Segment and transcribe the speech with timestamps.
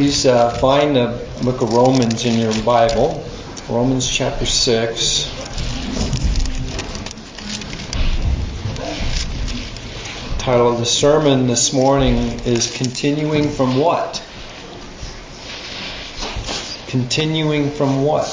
[0.00, 3.22] Please uh, find the book of Romans in your Bible,
[3.68, 5.30] Romans chapter 6.
[10.38, 12.16] title of the sermon this morning
[12.46, 14.26] is Continuing from What?
[16.86, 18.26] Continuing from what?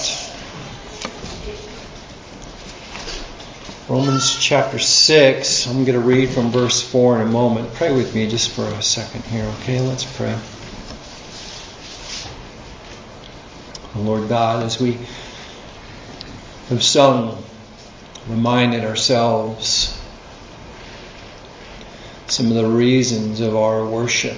[3.90, 5.68] Romans chapter 6.
[5.68, 7.74] I'm going to read from verse 4 in a moment.
[7.74, 9.82] Pray with me just for a second here, okay?
[9.82, 10.40] Let's pray.
[14.06, 14.98] Lord God, as we
[16.70, 17.44] have sung,
[18.28, 19.98] reminded ourselves
[22.28, 24.38] some of the reasons of our worship,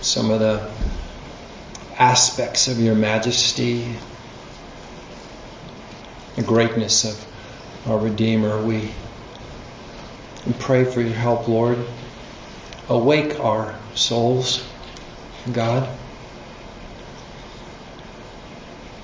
[0.00, 0.70] some of the
[1.98, 3.94] aspects of your majesty,
[6.36, 7.26] the greatness of
[7.86, 8.62] our Redeemer.
[8.62, 8.90] We,
[10.46, 11.78] we pray for your help, Lord.
[12.88, 14.66] Awake our souls,
[15.52, 15.86] God.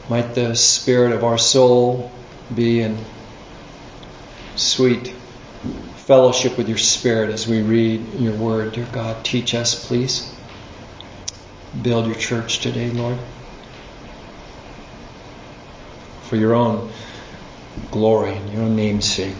[0.08, 2.12] Might the spirit of our soul
[2.54, 2.96] be in
[4.54, 5.08] sweet
[5.96, 8.72] fellowship with your spirit as we read your word.
[8.72, 10.32] Dear God, teach us, please.
[11.82, 13.18] Build your church today, Lord.
[16.22, 16.90] For your own
[17.90, 19.34] glory and your own name's sake.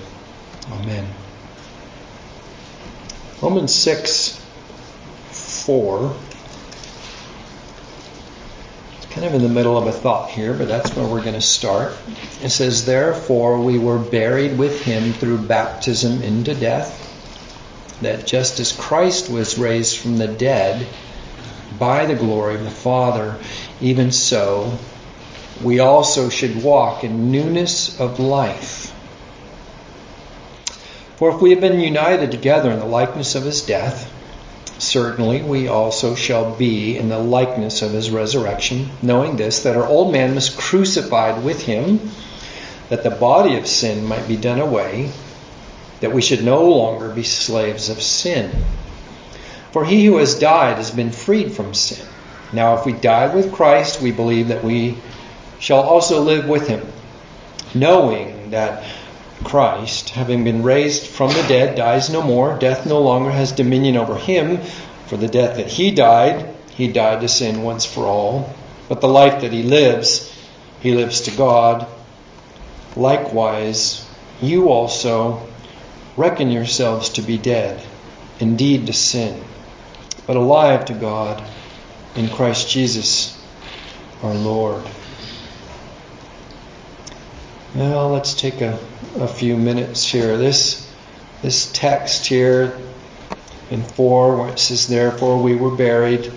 [0.73, 1.07] Amen.
[3.41, 4.45] Romans 6
[5.31, 6.17] 4
[9.17, 11.41] kind of in the middle of a thought here, but that's where we're going to
[11.41, 11.97] start.
[12.43, 18.73] It says, Therefore we were buried with him through baptism into death, that just as
[18.73, 20.87] Christ was raised from the dead
[21.79, 23.39] by the glory of the Father,
[23.81, 24.77] even so
[25.65, 28.93] we also should walk in newness of life.
[31.17, 34.13] For if we have been united together in the likeness of his death,
[34.79, 39.87] certainly we also shall be in the likeness of his resurrection, knowing this, that our
[39.87, 42.11] old man was crucified with him,
[42.89, 45.11] that the body of sin might be done away,
[46.01, 48.51] that we should no longer be slaves of sin.
[49.73, 52.07] For he who has died has been freed from sin.
[52.53, 54.99] Now, if we died with Christ, we believe that we
[55.59, 56.87] shall also live with him,
[57.75, 58.85] knowing that
[59.45, 62.59] Christ, having been raised from the dead, dies no more.
[62.59, 64.59] Death no longer has dominion over him.
[65.07, 68.55] For the death that he died, he died to sin once for all.
[68.89, 70.33] But the life that he lives,
[70.81, 71.87] he lives to God.
[72.97, 74.07] Likewise,
[74.41, 75.47] you also
[76.17, 77.83] reckon yourselves to be dead,
[78.41, 79.43] indeed to sin,
[80.27, 81.43] but alive to God
[82.15, 83.37] in Christ Jesus
[84.23, 84.83] our Lord.
[87.77, 88.79] Now let's take a,
[89.17, 90.39] a few minutes here.
[90.39, 90.91] This
[91.43, 92.75] this text here
[93.71, 96.33] in four, where it says, "Therefore we were buried,"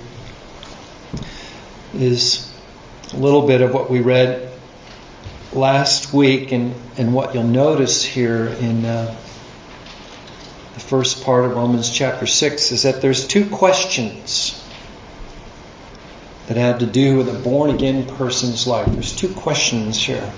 [1.93, 2.53] is
[3.13, 4.51] a little bit of what we read
[5.53, 9.15] last week, and and what you'll notice here in uh,
[10.73, 14.61] the first part of Romans chapter six is that there's two questions
[16.47, 18.91] that have to do with a born again person's life.
[18.91, 20.33] There's two questions here.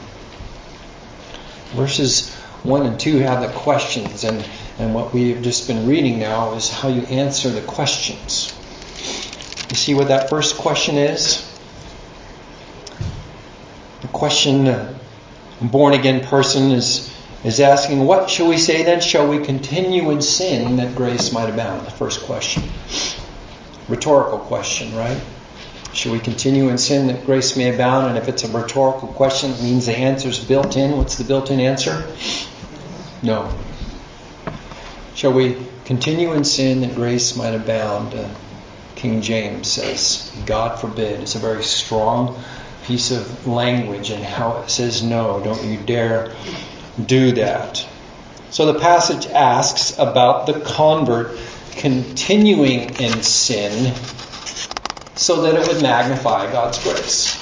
[1.73, 2.33] Verses
[2.63, 4.45] 1 and 2 have the questions, and,
[4.77, 8.53] and what we've just been reading now is how you answer the questions.
[9.69, 11.47] You see what that first question is?
[14.01, 14.93] The question, uh,
[15.61, 18.99] a born again person is, is asking, What shall we say then?
[18.99, 21.87] Shall we continue in sin that grace might abound?
[21.87, 22.63] The first question.
[23.87, 25.19] Rhetorical question, right?
[25.93, 28.07] Should we continue in sin that grace may abound?
[28.07, 30.97] And if it's a rhetorical question, it means the answer's built in.
[30.97, 32.07] What's the built in answer?
[33.21, 33.53] No.
[35.15, 38.13] Shall we continue in sin that grace might abound?
[38.13, 38.29] Uh,
[38.95, 41.19] King James says, God forbid.
[41.21, 42.41] It's a very strong
[42.85, 45.41] piece of language and how it says no.
[45.43, 46.33] Don't you dare
[47.03, 47.85] do that.
[48.51, 51.37] So the passage asks about the convert
[51.71, 53.93] continuing in sin
[55.21, 57.37] so that it would magnify God's grace.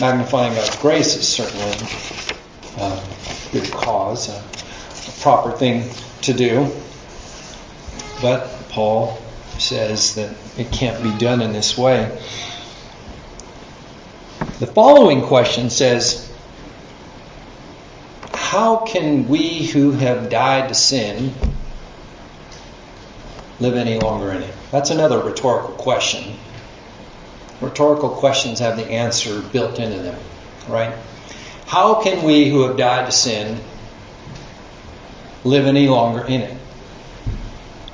[0.00, 1.72] Magnifying God's grace is certainly
[2.78, 3.02] a
[3.50, 5.90] good cause, a, a proper thing
[6.22, 6.70] to do.
[8.22, 9.20] But Paul
[9.58, 12.16] says that it can't be done in this way.
[14.60, 16.32] The following question says,
[18.32, 21.34] How can we who have died to sin
[23.60, 24.54] live any longer in it?
[24.70, 26.36] That's another rhetorical question.
[27.60, 30.18] Rhetorical questions have the answer built into them,
[30.68, 30.94] right?
[31.66, 33.60] How can we who have died to sin
[35.44, 36.56] live any longer in it?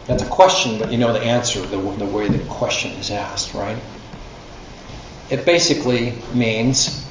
[0.07, 3.55] That's a question, but you know the answer the, the way the question is asked,
[3.55, 3.79] right?
[5.31, 7.07] It basically means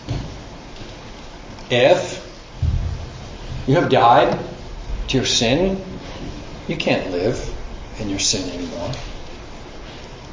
[1.69, 2.19] if
[3.65, 4.37] you have died
[5.07, 5.81] to your sin,
[6.67, 7.50] you can't live
[8.01, 8.91] in your sin anymore.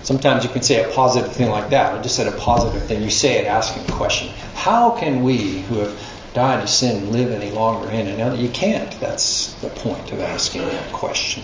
[0.03, 1.95] Sometimes you can say a positive thing like that.
[1.95, 3.03] I just said a positive thing.
[3.03, 4.33] You say it asking a question.
[4.55, 6.01] How can we who have
[6.35, 8.17] died to sin live any longer in it?
[8.17, 8.91] Now you can't.
[9.01, 11.43] That's the point of asking that question.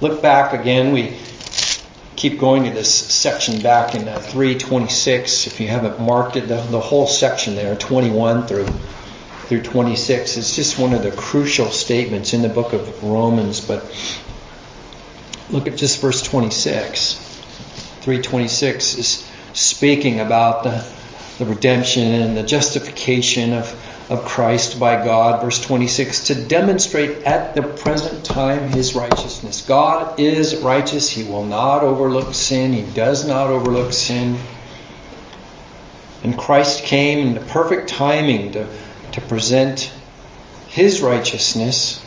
[0.00, 0.92] Look back again.
[0.92, 1.16] We
[2.16, 5.46] keep going to this section back in uh, 326.
[5.46, 8.68] If you haven't marked it, the, the whole section there, 21 through
[9.46, 13.60] through 26, is just one of the crucial statements in the book of Romans.
[13.60, 13.84] But
[15.50, 17.14] look at just verse 26.
[18.00, 20.86] 326 is speaking about the,
[21.38, 23.74] the redemption and the justification of
[24.10, 25.42] of Christ by God.
[25.42, 29.62] Verse 26 to demonstrate at the present time his righteousness.
[29.62, 31.08] God is righteous.
[31.08, 32.72] He will not overlook sin.
[32.72, 34.38] He does not overlook sin.
[36.22, 38.66] And Christ came in the perfect timing to,
[39.12, 39.92] to present
[40.68, 42.03] his righteousness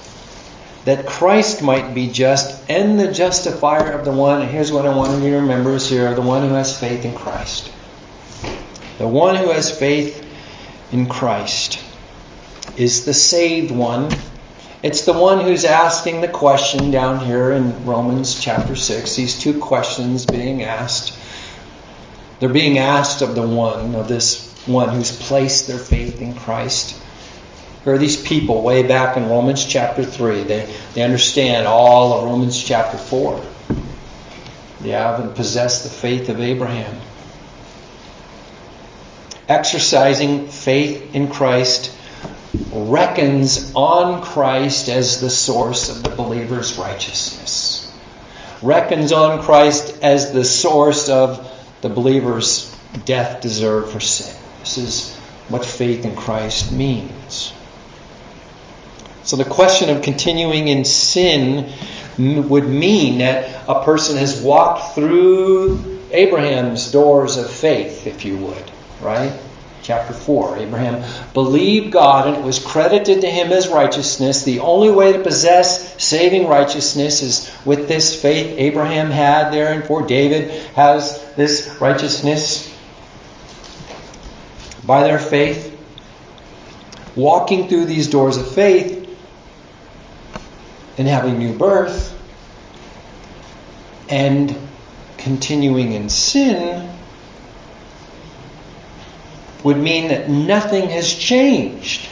[0.88, 4.48] that Christ might be just and the justifier of the one.
[4.48, 7.14] Here's what I want you to remember is here the one who has faith in
[7.14, 7.70] Christ.
[8.98, 10.26] The one who has faith
[10.94, 11.84] in Christ
[12.78, 14.10] is the saved one.
[14.82, 19.14] It's the one who's asking the question down here in Romans chapter 6.
[19.14, 21.20] These two questions being asked.
[22.40, 26.98] They're being asked of the one, of this one who's placed their faith in Christ.
[27.88, 30.44] Are these people way back in Romans chapter 3.
[30.44, 33.42] They, they understand all of Romans chapter 4.
[34.82, 37.00] They have and possess the faith of Abraham.
[39.48, 41.96] Exercising faith in Christ
[42.74, 47.90] reckons on Christ as the source of the believer's righteousness,
[48.62, 51.50] reckons on Christ as the source of
[51.80, 52.76] the believer's
[53.06, 54.36] death deserved for sin.
[54.60, 55.16] This is
[55.48, 57.17] what faith in Christ means.
[59.28, 61.70] So the question of continuing in sin
[62.18, 68.72] would mean that a person has walked through Abraham's doors of faith, if you would,
[69.02, 69.38] right?
[69.88, 70.58] chapter 4.
[70.58, 71.04] Abraham
[71.34, 74.44] believed God and it was credited to him as righteousness.
[74.44, 79.86] The only way to possess saving righteousness is with this faith Abraham had there, and
[79.86, 82.74] for David has this righteousness
[84.86, 85.74] by their faith.
[87.16, 88.97] Walking through these doors of faith
[90.98, 92.14] and having new birth
[94.10, 94.56] and
[95.18, 96.90] continuing in sin
[99.64, 102.08] would mean that nothing has changed.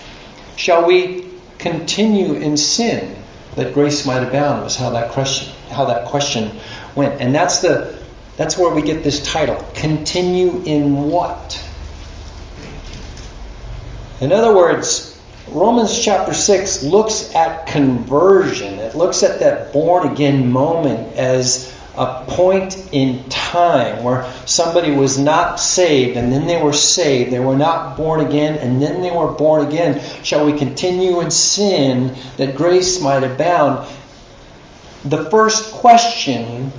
[0.57, 1.25] Shall we
[1.57, 3.15] continue in sin
[3.55, 6.57] that grace might abound was how that question how that question
[6.93, 7.21] went.
[7.21, 7.97] And that's the
[8.37, 9.55] that's where we get this title.
[9.73, 11.63] Continue in what?
[14.21, 15.14] In other words,
[15.47, 18.79] Romans chapter 6 looks at conversion.
[18.79, 25.17] It looks at that born again moment as a point in time where somebody was
[25.17, 27.31] not saved and then they were saved.
[27.31, 30.01] They were not born again and then they were born again.
[30.23, 33.87] Shall we continue in sin that grace might abound?
[35.05, 36.71] The first question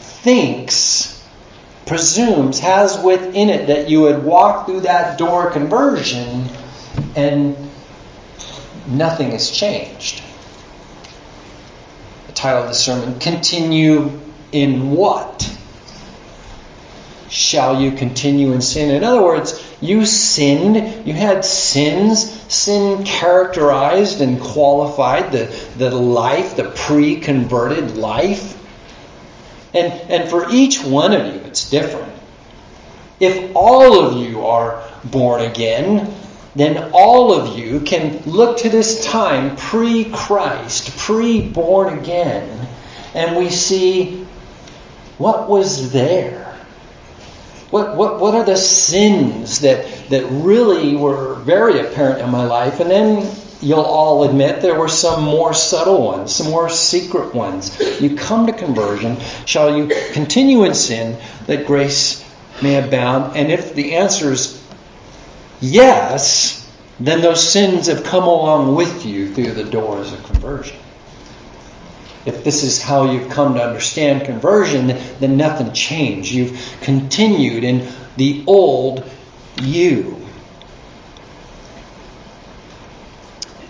[0.00, 1.22] thinks,
[1.84, 6.48] presumes, has within it that you would walk through that door conversion
[7.14, 7.63] and
[8.86, 10.22] nothing has changed.
[12.26, 14.20] The title of the sermon, Continue
[14.52, 15.50] in what
[17.28, 18.94] shall you continue in sin?
[18.94, 25.44] In other words, you sinned, you had sins, sin characterized and qualified the,
[25.76, 28.60] the life, the pre converted life.
[29.74, 32.12] And, and for each one of you, it's different.
[33.18, 36.14] If all of you are born again,
[36.54, 42.68] then all of you can look to this time pre Christ, pre born again,
[43.14, 44.24] and we see
[45.18, 46.44] what was there?
[47.70, 52.78] What, what, what are the sins that, that really were very apparent in my life?
[52.78, 57.80] And then you'll all admit there were some more subtle ones, some more secret ones.
[58.00, 59.18] You come to conversion.
[59.44, 62.24] Shall you continue in sin that grace
[62.62, 63.36] may abound?
[63.36, 64.63] And if the answer is
[65.72, 66.60] yes,
[67.00, 70.76] then those sins have come along with you through the doors of conversion
[72.26, 76.32] if this is how you've come to understand conversion, then nothing changed.
[76.32, 79.08] You've continued in the old
[79.62, 80.20] you.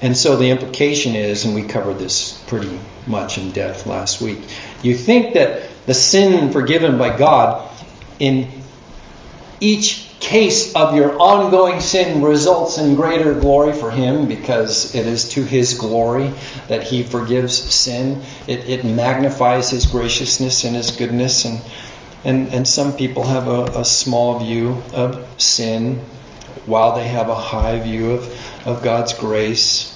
[0.01, 4.39] And so the implication is, and we covered this pretty much in depth last week,
[4.83, 7.71] you think that the sin forgiven by God
[8.19, 8.49] in
[9.61, 15.29] each case of your ongoing sin results in greater glory for Him because it is
[15.31, 16.33] to His glory
[16.69, 18.23] that He forgives sin.
[18.47, 21.45] It, it magnifies His graciousness and His goodness.
[21.45, 21.61] And,
[22.25, 25.97] and, and some people have a, a small view of sin
[26.65, 29.95] while they have a high view of, of God's grace.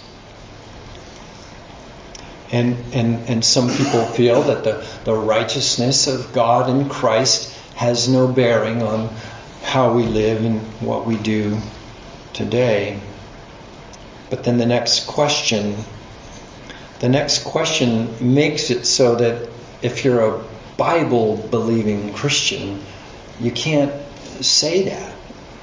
[2.53, 8.09] And, and, and some people feel that the, the righteousness of God in Christ has
[8.09, 9.09] no bearing on
[9.69, 11.59] how we live and what we do
[12.33, 12.99] today.
[14.31, 15.77] But then the next question,
[17.01, 19.47] the next question makes it so that
[19.83, 20.45] if you're a
[20.79, 22.83] Bible believing Christian,
[23.41, 23.93] you can't
[24.41, 25.15] say that.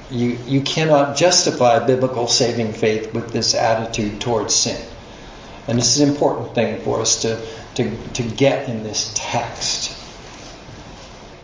[0.08, 4.80] You, you cannot justify biblical saving faith with this attitude towards sin.
[5.66, 7.44] And this is an important thing for us to,
[7.74, 9.95] to, to get in this text.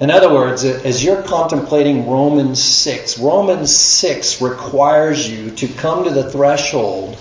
[0.03, 6.11] In other words, as you're contemplating Romans 6, Romans 6 requires you to come to
[6.11, 7.17] the threshold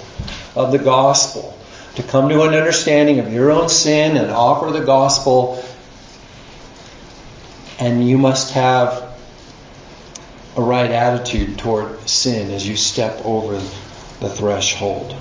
[0.55, 1.55] of the gospel,
[1.93, 5.63] to come to an understanding of your own sin and offer the gospel.
[7.77, 9.15] And you must have
[10.57, 15.15] a right attitude toward sin as you step over the threshold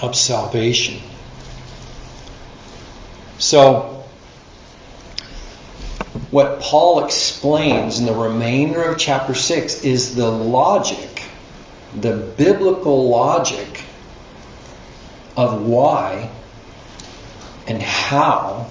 [0.00, 1.02] of salvation.
[3.38, 3.95] So,
[6.36, 11.22] what Paul explains in the remainder of chapter 6 is the logic,
[11.98, 13.82] the biblical logic
[15.34, 16.30] of why
[17.66, 18.68] and how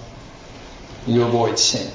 [1.08, 1.92] you avoid sin.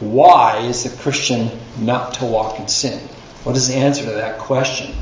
[0.00, 3.06] Why is the Christian not to walk in sin?
[3.44, 4.96] What is the answer to that question?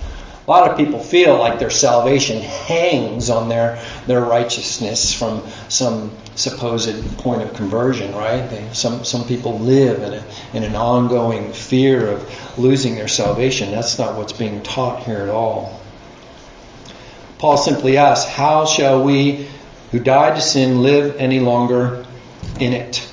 [0.46, 6.12] A lot of people feel like their salvation hangs on their, their righteousness from some
[6.36, 8.48] supposed point of conversion, right?
[8.48, 13.72] They, some, some people live in, a, in an ongoing fear of losing their salvation.
[13.72, 15.80] That's not what's being taught here at all.
[17.38, 19.48] Paul simply asks, How shall we
[19.90, 22.06] who died to sin live any longer
[22.60, 23.06] in it?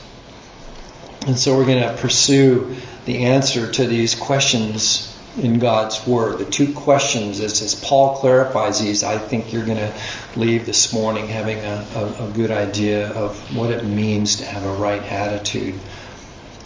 [1.25, 2.75] And so we're going to pursue
[3.05, 6.39] the answer to these questions in God's Word.
[6.39, 9.93] The two questions, as, as Paul clarifies these, I think you're going to
[10.35, 14.63] leave this morning having a, a, a good idea of what it means to have
[14.63, 15.79] a right attitude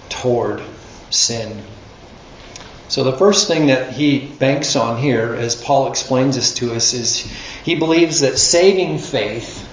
[0.09, 0.62] toward
[1.09, 1.62] sin.
[2.89, 6.93] So, the first thing that he banks on here, as Paul explains this to us,
[6.93, 7.19] is
[7.63, 9.67] he believes that saving faith,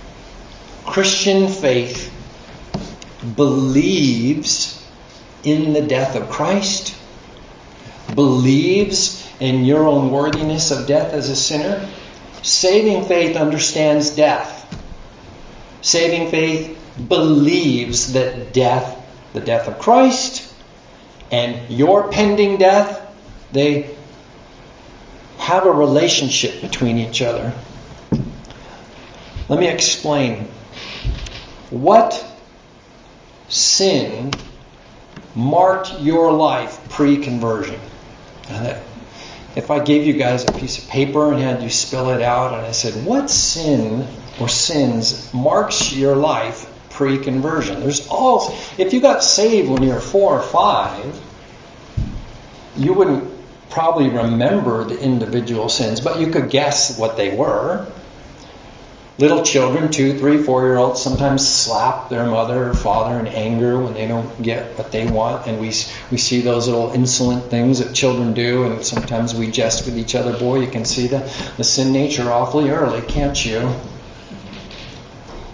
[0.85, 2.13] Christian faith,
[3.37, 4.81] believes
[5.45, 6.97] in the death of Christ
[8.15, 11.89] believes in your own worthiness of death as a sinner,
[12.43, 14.61] saving faith understands death.
[15.81, 16.79] Saving faith
[17.09, 19.01] believes that death,
[19.33, 20.53] the death of Christ,
[21.31, 23.01] and your pending death,
[23.53, 23.95] they
[25.39, 27.53] have a relationship between each other.
[29.49, 30.49] Let me explain.
[31.71, 32.25] What
[33.49, 34.31] sin
[35.35, 37.81] marked your life pre conversion?
[38.49, 38.79] Uh,
[39.57, 42.55] if I gave you guys a piece of paper and had you spill it out,
[42.55, 44.07] and I said, What sin
[44.41, 47.81] or sins marks your life pre conversion?
[47.81, 51.21] There's all, if you got saved when you were four or five,
[52.77, 53.33] you wouldn't
[53.71, 57.87] probably remember the individual sins, but you could guess what they were.
[59.17, 63.79] Little children, two, three, four year olds, sometimes slap their mother or father in anger
[63.79, 65.47] when they don't get what they want.
[65.47, 65.69] And we,
[66.11, 70.17] we see those little insolent things that children do, and sometimes we jest with each
[70.17, 70.37] other.
[70.37, 71.21] Boy, you can see the,
[71.57, 73.73] the sin nature awfully early, can't you?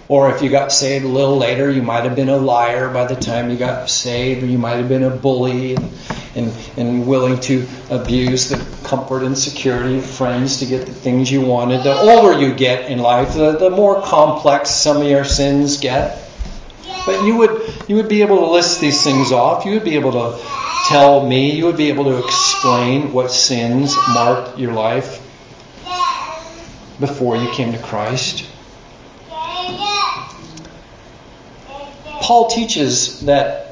[0.07, 3.05] Or if you got saved a little later, you might have been a liar by
[3.05, 5.75] the time you got saved, or you might have been a bully.
[5.75, 5.91] And,
[6.35, 8.57] and, and willing to abuse the
[8.87, 11.83] comfort and security of friends to get the things you wanted.
[11.83, 16.17] The older you get in life, the, the more complex some of your sins get.
[17.05, 19.65] But you would you would be able to list these things off.
[19.65, 20.39] You would be able to
[20.87, 21.55] tell me.
[21.55, 25.19] You would be able to explain what sins marked your life
[26.99, 28.45] before you came to Christ.
[32.19, 33.70] Paul teaches that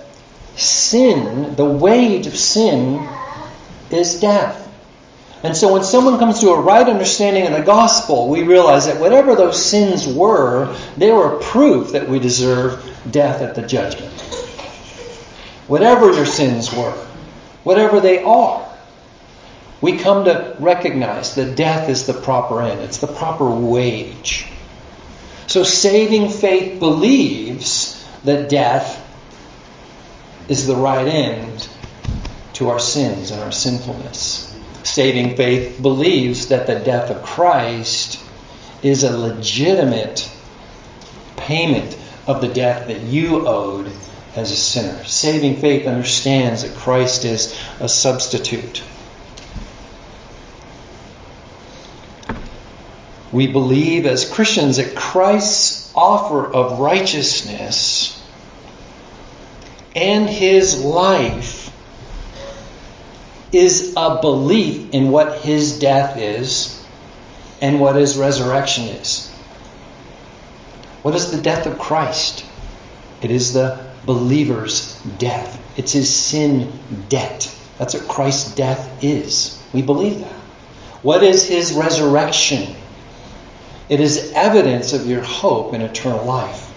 [0.59, 3.07] sin, the wage of sin,
[3.91, 4.67] is death.
[5.41, 8.99] And so when someone comes to a right understanding of the gospel, we realize that
[8.99, 14.13] whatever those sins were, they were proof that we deserve death at the judgment.
[15.67, 16.91] Whatever your sins were,
[17.63, 18.65] whatever they are,
[19.81, 24.45] We come to recognize that death is the proper end, it's the proper wage.
[25.47, 28.98] So saving faith believes that death
[30.49, 31.69] is the right end
[32.53, 34.45] to our sins and our sinfulness.
[34.83, 38.19] Saving faith believes that the death of Christ
[38.81, 40.29] is a legitimate
[41.37, 43.91] payment of the debt that you owed
[44.35, 45.03] as a sinner.
[45.05, 48.83] Saving faith understands that Christ is a substitute.
[53.31, 58.18] We believe as Christians that Christ's offer of righteousness
[59.99, 61.75] and his life
[63.51, 66.81] is a belief in what his death is
[67.61, 69.29] and what his resurrection is.
[71.01, 72.45] What is the death of Christ?
[73.21, 75.61] It is the believer's death.
[75.77, 76.71] It's his sin
[77.09, 77.53] debt.
[77.77, 79.61] That's what Christ's death is.
[79.73, 80.31] We believe that.
[81.01, 82.75] What is his resurrection?
[83.89, 86.68] It is evidence of your hope in eternal life.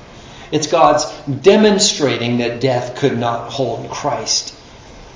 [0.53, 4.55] It's God's demonstrating that death could not hold Christ.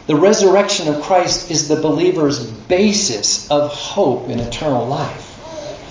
[0.07, 5.35] The resurrection of Christ is the believer's basis of hope in eternal life.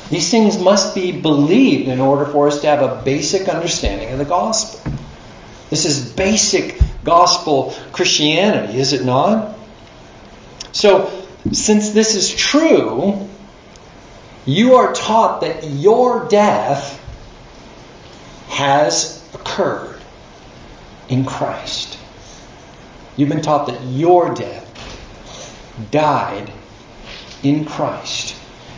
[0.10, 4.18] These things must be believed in order for us to have a basic understanding of
[4.18, 4.92] the gospel.
[5.70, 9.58] This is basic gospel Christianity, is it not?
[10.72, 13.28] So, since this is true,
[14.46, 17.02] you are taught that your death
[18.50, 19.15] has
[19.46, 20.02] occurred
[21.08, 22.00] in Christ.
[23.16, 24.66] You've been taught that your death
[25.92, 26.52] died
[27.44, 28.36] in Christ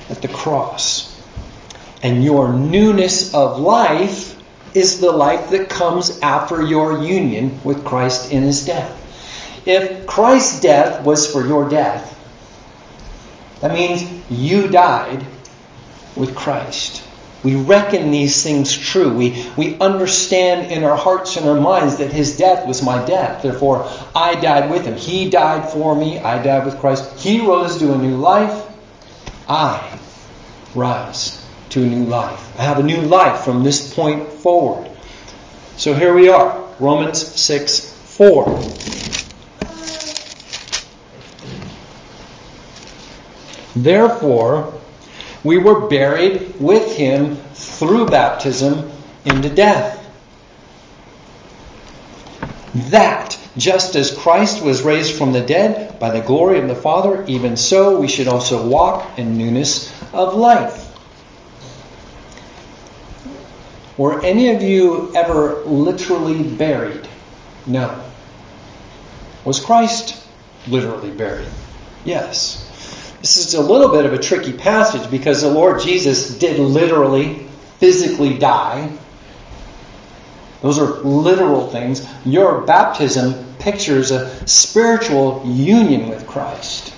[0.09, 1.13] at the cross.
[2.03, 4.36] And your newness of life
[4.75, 8.93] is the life that comes after your union with Christ in his death.
[9.65, 12.13] If Christ's death was for your death,
[13.62, 15.25] that means you died
[16.15, 17.06] with Christ.
[17.44, 19.13] We reckon these things true.
[19.13, 23.44] We, we understand in our hearts and our minds that his death was my death.
[23.44, 24.96] Therefore, I died with him.
[24.96, 26.20] He died for me.
[26.20, 27.20] I died with Christ.
[27.20, 28.66] He rose to a new life.
[29.48, 30.00] I
[30.74, 32.59] rise to a new life.
[32.59, 34.90] I have a new life from this point forward.
[35.77, 38.46] So here we are Romans 6 4.
[43.75, 44.76] Therefore,
[45.48, 48.92] we were buried with him through baptism
[49.24, 49.94] into death.
[52.92, 57.24] That, just as Christ was raised from the dead by the glory of the Father,
[57.27, 60.83] even so we should also walk in newness of life.
[63.98, 67.07] Were any of you ever literally buried?
[67.66, 68.03] No.
[69.46, 70.22] Was Christ
[70.68, 71.48] literally buried?
[72.03, 72.67] Yes.
[73.27, 77.46] This is a little bit of a tricky passage because the Lord Jesus did literally,
[77.77, 78.90] physically die.
[80.61, 82.07] Those are literal things.
[82.24, 86.94] Your baptism pictures a spiritual union with Christ.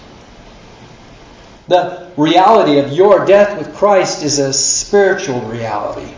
[1.68, 6.14] The reality of your death with Christ is a spiritual reality.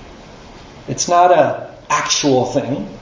[0.89, 2.97] It's not an actual thing.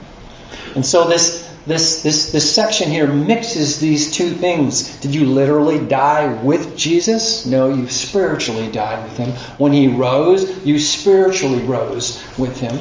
[0.76, 4.96] And so this this, this, this section here mixes these two things.
[5.00, 7.44] Did you literally die with Jesus?
[7.44, 9.30] No, you spiritually died with him.
[9.58, 12.78] When he rose, you spiritually rose with him.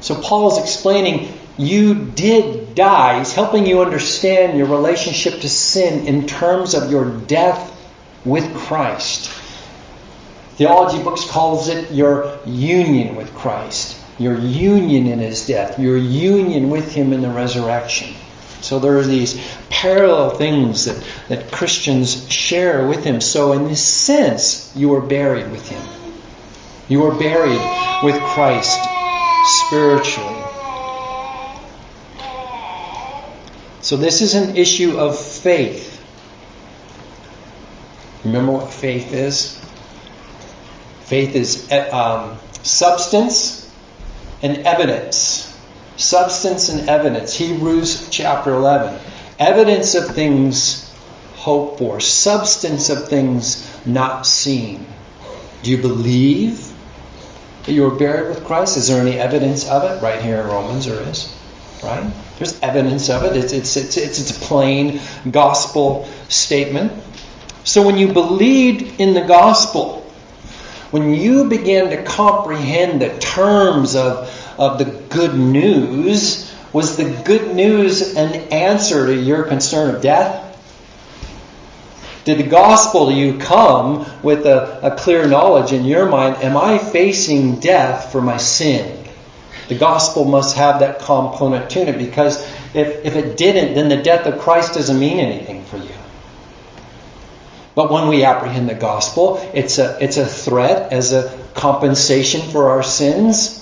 [0.00, 3.18] So Paul is explaining you did die.
[3.18, 7.76] He's helping you understand your relationship to sin in terms of your death
[8.24, 9.30] with Christ.
[10.56, 16.68] Theology books calls it your union with Christ your union in his death, your union
[16.68, 18.14] with him in the resurrection.
[18.60, 23.22] So there are these parallel things that, that Christians share with him.
[23.22, 25.82] So, in this sense, you are buried with him.
[26.86, 28.78] You are buried with Christ
[29.64, 30.36] spiritually.
[33.80, 35.98] So, this is an issue of faith.
[38.24, 39.58] Remember what faith is?
[41.04, 43.59] Faith is um, substance
[44.42, 45.46] and evidence.
[45.96, 47.34] Substance and evidence.
[47.34, 48.98] Hebrews chapter 11.
[49.38, 50.90] Evidence of things
[51.34, 54.86] hoped for, substance of things not seen.
[55.62, 56.72] Do you believe
[57.64, 58.76] that you were buried with Christ?
[58.76, 60.02] Is there any evidence of it?
[60.02, 61.34] Right here in Romans, there is.
[61.82, 62.10] Right?
[62.38, 63.36] There's evidence of it.
[63.36, 65.00] It's, it's, it's, it's, it's a plain
[65.30, 66.92] gospel statement.
[67.64, 70.09] So when you believed in the gospel,
[70.90, 77.54] when you begin to comprehend the terms of, of the good news, was the good
[77.54, 80.46] news an answer to your concern of death?
[82.24, 86.36] Did the gospel to you come with a, a clear knowledge in your mind?
[86.42, 89.04] Am I facing death for my sin?
[89.68, 92.42] The gospel must have that component to it because
[92.74, 95.59] if, if it didn't, then the death of Christ doesn't mean anything.
[97.74, 102.70] But when we apprehend the gospel, it's a, it's a threat as a compensation for
[102.70, 103.56] our sins.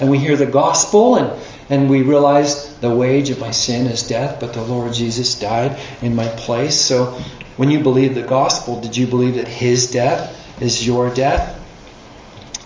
[0.00, 4.02] And we hear the gospel and, and we realize the wage of my sin is
[4.02, 6.78] death, but the Lord Jesus died in my place.
[6.78, 7.18] So
[7.56, 11.54] when you believe the gospel, did you believe that his death is your death?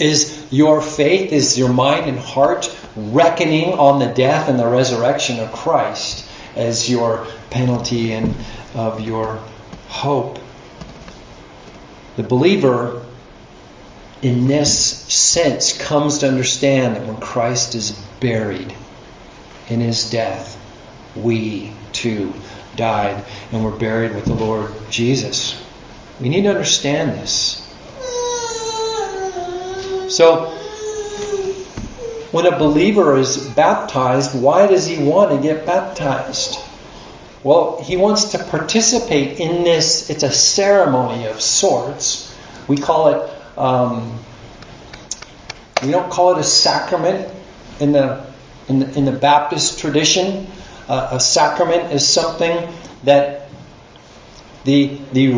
[0.00, 5.38] Is your faith, is your mind and heart reckoning on the death and the resurrection
[5.38, 8.34] of Christ as your penalty and
[8.74, 9.36] of your
[9.88, 10.38] hope?
[12.20, 13.00] The believer
[14.20, 14.70] in this
[15.10, 18.74] sense comes to understand that when Christ is buried
[19.70, 20.60] in his death,
[21.16, 22.34] we too
[22.76, 25.58] died and were buried with the Lord Jesus.
[26.20, 27.66] We need to understand this.
[30.14, 30.50] So,
[32.32, 36.58] when a believer is baptized, why does he want to get baptized?
[37.42, 40.10] Well, he wants to participate in this.
[40.10, 42.36] It's a ceremony of sorts.
[42.68, 44.18] We call it um,
[45.82, 47.28] we don't call it a sacrament
[47.78, 48.26] in the
[48.68, 50.46] in the, in the Baptist tradition.
[50.88, 52.68] Uh, a sacrament is something
[53.04, 53.48] that
[54.64, 55.28] the the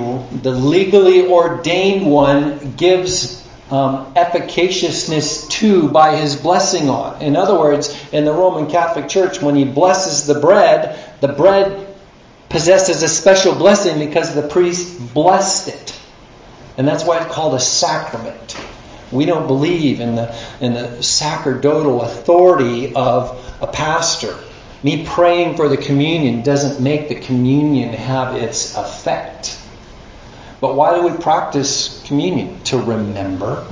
[0.43, 7.23] the legally ordained one gives um, efficaciousness to by his blessing on.
[7.23, 11.92] In other words, in the Roman Catholic Church, when he blesses the bread, the bread
[12.53, 16.01] possesses a special blessing because the priest blessed it.
[16.77, 18.57] And that's why it's called a sacrament.
[19.11, 24.39] We don't believe in the, in the sacerdotal authority of a pastor.
[24.83, 29.59] Me praying for the communion doesn't make the communion have its effect.
[30.61, 32.63] But why do we practice communion?
[32.65, 33.67] To remember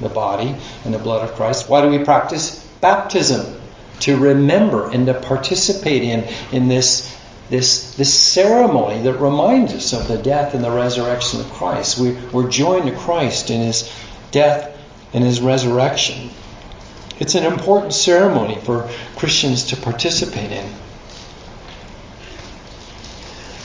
[0.00, 1.68] the body and the blood of Christ.
[1.68, 3.60] Why do we practice baptism?
[4.00, 7.15] To remember and to participate in, in this,
[7.48, 11.98] this, this ceremony that reminds us of the death and the resurrection of Christ.
[11.98, 13.92] We, we're joined to Christ in his
[14.30, 14.76] death
[15.12, 16.30] and his resurrection.
[17.18, 20.70] It's an important ceremony for Christians to participate in.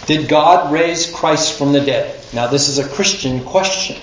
[0.06, 2.20] Did God raise Christ from the dead?
[2.34, 4.02] Now, this is a Christian question.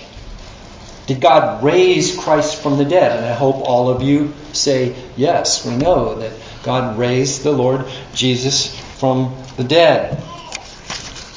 [1.06, 3.16] Did God raise Christ from the dead?
[3.16, 5.64] And I hope all of you say yes.
[5.64, 10.22] We know that God raised the Lord Jesus from the dead.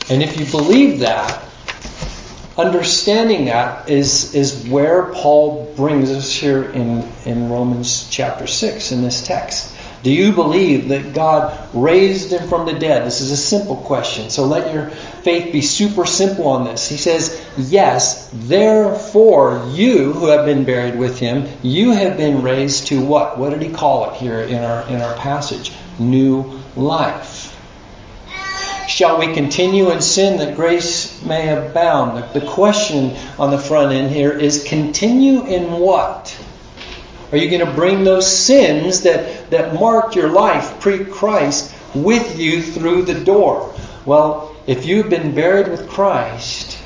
[0.10, 1.44] And if you believe that,
[2.58, 9.02] understanding that is, is where Paul brings us here in, in Romans chapter 6 in
[9.02, 9.76] this text.
[10.04, 13.06] Do you believe that God raised him from the dead?
[13.06, 14.32] This is a simple question.
[14.32, 16.90] So let your faith be super simple on this.
[16.90, 22.88] He says, Yes, therefore you who have been buried with him, you have been raised
[22.88, 23.38] to what?
[23.38, 25.72] What did he call it here in our in our passage?
[26.00, 27.31] New life.
[28.88, 32.34] Shall we continue in sin that grace may abound?
[32.34, 36.38] The, question on the front end here is continue in what?
[37.32, 42.38] Are you going to bring those sins that, that marked your life pre Christ with
[42.38, 43.74] you through the door?
[44.06, 46.78] Well, if you've been buried with Christ,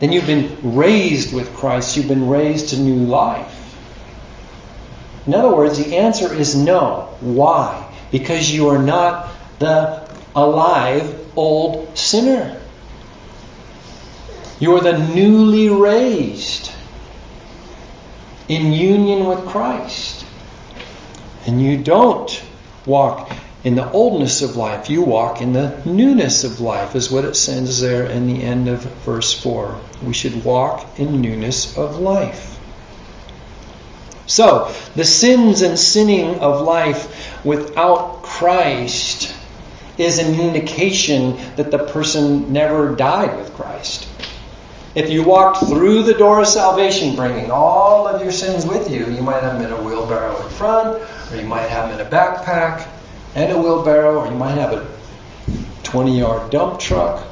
[0.00, 1.96] then you've been raised with Christ.
[1.96, 3.58] You've been raised to new life.
[5.26, 7.08] In other words, the answer is no.
[7.20, 7.88] Why?
[8.10, 10.01] Because you are not the
[10.34, 12.60] alive old sinner.
[14.58, 16.70] You are the newly raised
[18.48, 20.24] in union with Christ.
[21.46, 22.42] And you don't
[22.86, 23.32] walk
[23.64, 27.36] in the oldness of life, you walk in the newness of life, is what it
[27.36, 29.80] says there in the end of verse 4.
[30.04, 32.58] We should walk in newness of life.
[34.26, 39.32] So, the sins and sinning of life without Christ
[39.98, 44.08] is an indication that the person never died with Christ.
[44.94, 49.06] If you walked through the door of salvation bringing all of your sins with you,
[49.06, 52.06] you might have them in a wheelbarrow in front, or you might have them in
[52.06, 52.86] a backpack
[53.34, 54.86] and a wheelbarrow, or you might have a
[55.82, 57.26] 20 yard dump truck.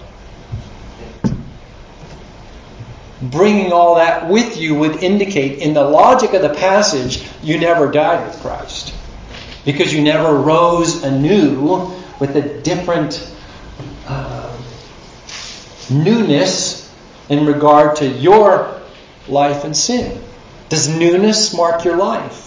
[3.20, 7.90] Bringing all that with you would indicate, in the logic of the passage, you never
[7.90, 8.94] died with Christ.
[9.66, 13.34] Because you never rose anew with a different
[14.06, 14.56] uh,
[15.90, 16.94] newness
[17.28, 18.80] in regard to your
[19.26, 20.22] life and sin.
[20.68, 22.46] Does newness mark your life?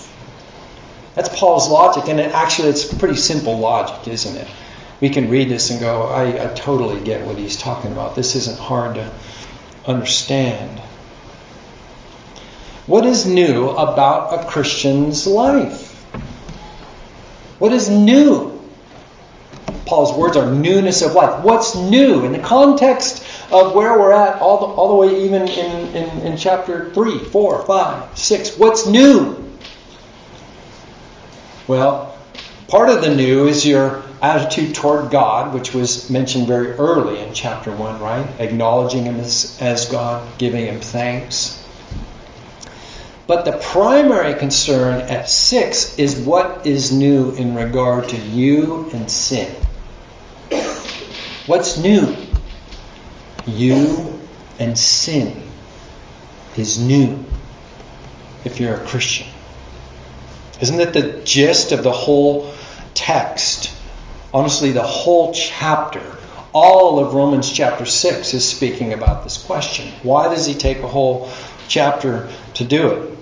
[1.16, 4.48] That's Paul's logic, and it actually it's pretty simple logic, isn't it?
[5.04, 8.16] we can read this and go, I, I totally get what he's talking about.
[8.16, 9.12] This isn't hard to
[9.86, 10.80] understand.
[12.86, 15.92] What is new about a Christian's life?
[17.60, 18.53] What is new?
[19.94, 21.44] Paul's words are newness of life.
[21.44, 22.26] What's new?
[22.26, 26.22] In the context of where we're at, all the, all the way even in, in,
[26.22, 29.38] in chapter 3, 4, 5, 6, what's new?
[31.68, 32.18] Well,
[32.68, 37.32] part of the new is your attitude toward God, which was mentioned very early in
[37.36, 38.28] chapter 1, right?
[38.40, 41.64] Acknowledging Him as, as God, giving Him thanks.
[43.28, 49.08] But the primary concern at 6 is what is new in regard to you and
[49.12, 49.56] sin.
[51.46, 52.16] What's new?
[53.46, 54.20] You
[54.60, 55.44] and sin
[56.56, 57.26] is new
[58.46, 59.28] if you're a Christian.
[60.62, 62.54] Isn't that the gist of the whole
[62.94, 63.76] text?
[64.34, 66.02] Honestly, the whole chapter,
[66.54, 69.92] all of Romans chapter 6 is speaking about this question.
[70.02, 71.30] Why does he take a whole
[71.68, 73.18] chapter to do it?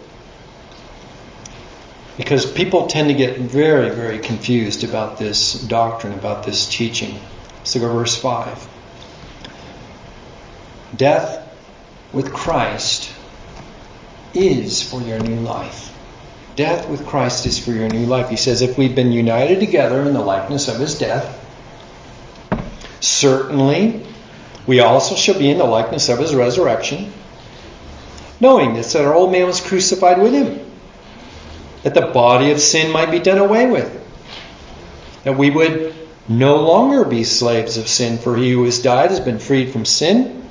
[2.17, 7.19] Because people tend to get very, very confused about this doctrine, about this teaching.
[7.63, 8.67] So go verse 5.
[10.95, 11.47] Death
[12.11, 13.13] with Christ
[14.33, 15.87] is for your new life.
[16.55, 18.29] Death with Christ is for your new life.
[18.29, 21.37] He says, if we've been united together in the likeness of his death,
[22.99, 24.05] certainly
[24.67, 27.13] we also shall be in the likeness of his resurrection,
[28.39, 30.59] knowing this, that our old man was crucified with him,
[31.83, 33.97] that the body of sin might be done away with,
[35.23, 35.95] that we would
[36.37, 39.85] no longer be slaves of sin, for he who has died has been freed from
[39.85, 40.47] sin.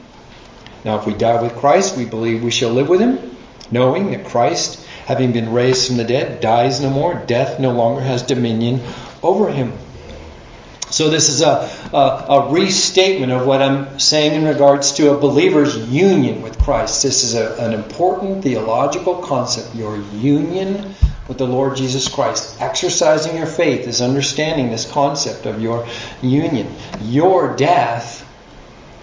[0.84, 3.36] Now, if we die with Christ, we believe we shall live with him,
[3.70, 7.14] knowing that Christ, having been raised from the dead, dies no more.
[7.26, 8.80] Death no longer has dominion
[9.22, 9.72] over him.
[10.90, 15.18] So, this is a, a, a, restatement of what I'm saying in regards to a
[15.18, 17.04] believer's union with Christ.
[17.04, 20.94] This is a, an important theological concept your union
[21.28, 22.60] with the Lord Jesus Christ.
[22.60, 25.86] Exercising your faith is understanding this concept of your
[26.22, 26.74] union.
[27.02, 28.26] Your death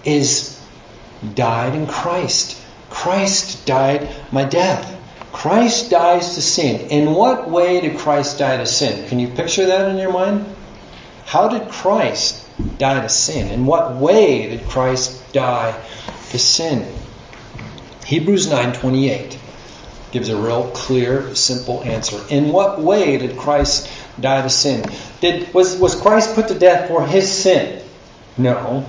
[0.04, 0.62] is
[1.34, 2.62] died in Christ.
[2.90, 4.94] Christ died my death.
[5.32, 6.90] Christ dies to sin.
[6.90, 9.08] In what way did Christ die to sin?
[9.08, 10.44] Can you picture that in your mind?
[11.28, 12.42] How did Christ
[12.78, 13.48] die to sin?
[13.48, 15.78] In what way did Christ die
[16.30, 16.90] to sin?
[18.06, 19.36] Hebrews 9:28
[20.10, 22.18] gives a real clear, simple answer.
[22.30, 24.82] In what way did Christ die to sin?
[25.20, 27.82] Did was was Christ put to death for his sin?
[28.38, 28.86] No.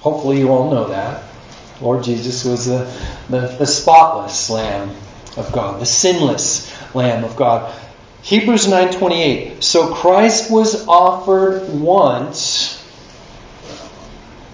[0.00, 1.22] Hopefully you all know that.
[1.80, 2.92] Lord Jesus was the,
[3.28, 4.90] the, the spotless Lamb
[5.36, 7.72] of God, the sinless Lamb of God.
[8.22, 9.62] Hebrews 9:28.
[9.62, 12.82] So Christ was offered once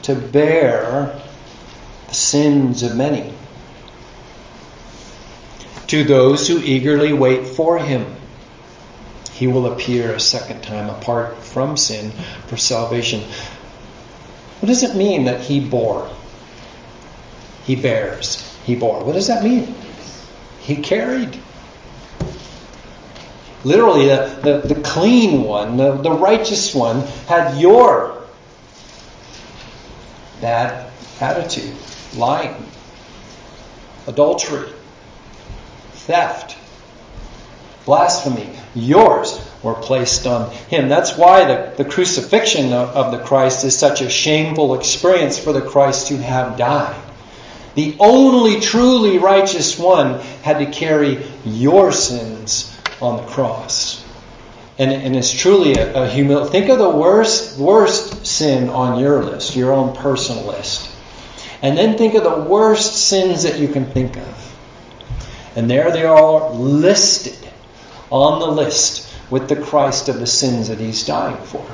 [0.02, 1.20] to bear
[2.08, 3.32] the sins of many
[5.88, 8.06] to those who eagerly wait for him.
[9.32, 12.12] He will appear a second time apart from sin
[12.46, 13.22] for salvation.
[14.60, 16.10] What does it mean that he bore?
[17.64, 18.42] He bears.
[18.64, 19.04] He bore.
[19.04, 19.74] What does that mean?
[20.60, 21.38] He carried.
[23.64, 28.22] Literally, the, the, the clean one, the, the righteous one, had your
[30.40, 30.90] bad
[31.20, 31.74] attitude,
[32.14, 32.54] lying,
[34.06, 34.68] adultery,
[35.92, 36.56] theft,
[37.84, 40.88] blasphemy, yours were placed on him.
[40.88, 45.52] That's why the, the crucifixion of, of the Christ is such a shameful experience for
[45.52, 47.02] the Christ who have died.
[47.74, 54.04] The only truly righteous one had to carry your sins on the cross.
[54.78, 56.50] And, and it's truly a, a humility.
[56.50, 60.90] Think of the worst, worst sin on your list, your own personal list.
[61.62, 64.56] And then think of the worst sins that you can think of.
[65.56, 67.48] And there they are listed
[68.10, 71.66] on the list with the Christ of the sins that he's dying for.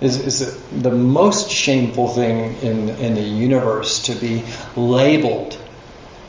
[0.00, 4.44] Is, is the most shameful thing in, in the universe to be
[4.76, 5.56] labeled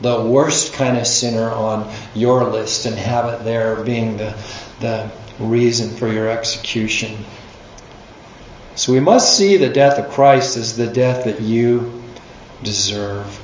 [0.00, 4.36] the worst kind of sinner on your list and have it there being the,
[4.80, 7.24] the reason for your execution.
[8.74, 12.02] So we must see the death of Christ as the death that you
[12.62, 13.42] deserve.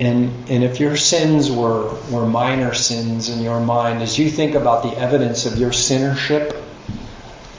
[0.00, 4.54] And, and if your sins were, were minor sins in your mind, as you think
[4.54, 6.56] about the evidence of your sinnership,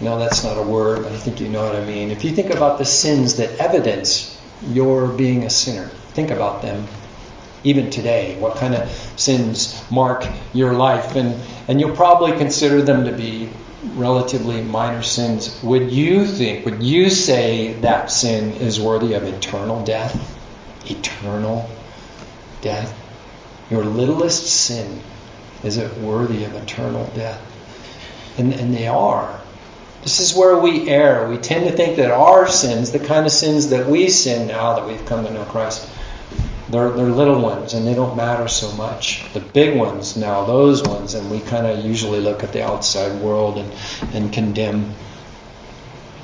[0.01, 2.09] no, that's not a word, but I think you know what I mean.
[2.09, 6.87] If you think about the sins that evidence your being a sinner, think about them.
[7.63, 8.37] even today?
[8.39, 11.15] What kind of sins mark your life?
[11.15, 13.49] And, and you'll probably consider them to be
[13.95, 15.61] relatively minor sins.
[15.63, 20.37] Would you think, would you say that sin is worthy of eternal death?
[20.89, 21.69] Eternal
[22.61, 22.97] death?
[23.69, 25.01] Your littlest sin,
[25.63, 27.41] is it worthy of eternal death?
[28.37, 29.40] And, and they are.
[30.01, 31.29] This is where we err.
[31.29, 34.73] We tend to think that our sins, the kind of sins that we sin now
[34.73, 35.87] that we've come to know Christ,
[36.69, 39.31] they're, they're little ones and they don't matter so much.
[39.33, 43.21] The big ones now, those ones, and we kind of usually look at the outside
[43.21, 43.71] world and,
[44.15, 44.93] and condemn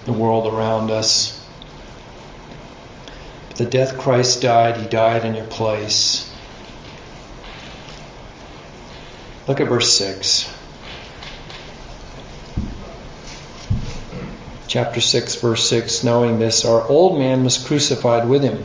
[0.05, 1.45] the world around us.
[3.49, 6.33] But the death Christ died, He died in your place.
[9.47, 10.56] Look at verse 6.
[14.67, 18.63] Chapter 6, verse 6, knowing this, our old man was crucified with him.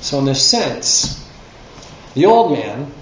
[0.00, 1.28] So, in this sense,
[2.14, 2.92] the old man,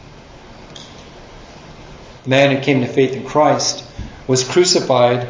[2.25, 3.85] the man who came to faith in Christ,
[4.27, 5.27] was crucified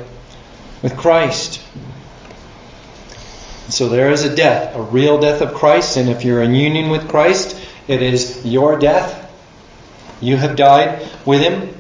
[0.83, 1.61] with Christ.
[3.69, 6.89] So there is a death, a real death of Christ, and if you're in union
[6.89, 9.27] with Christ, it is your death.
[10.21, 11.75] You have died with him,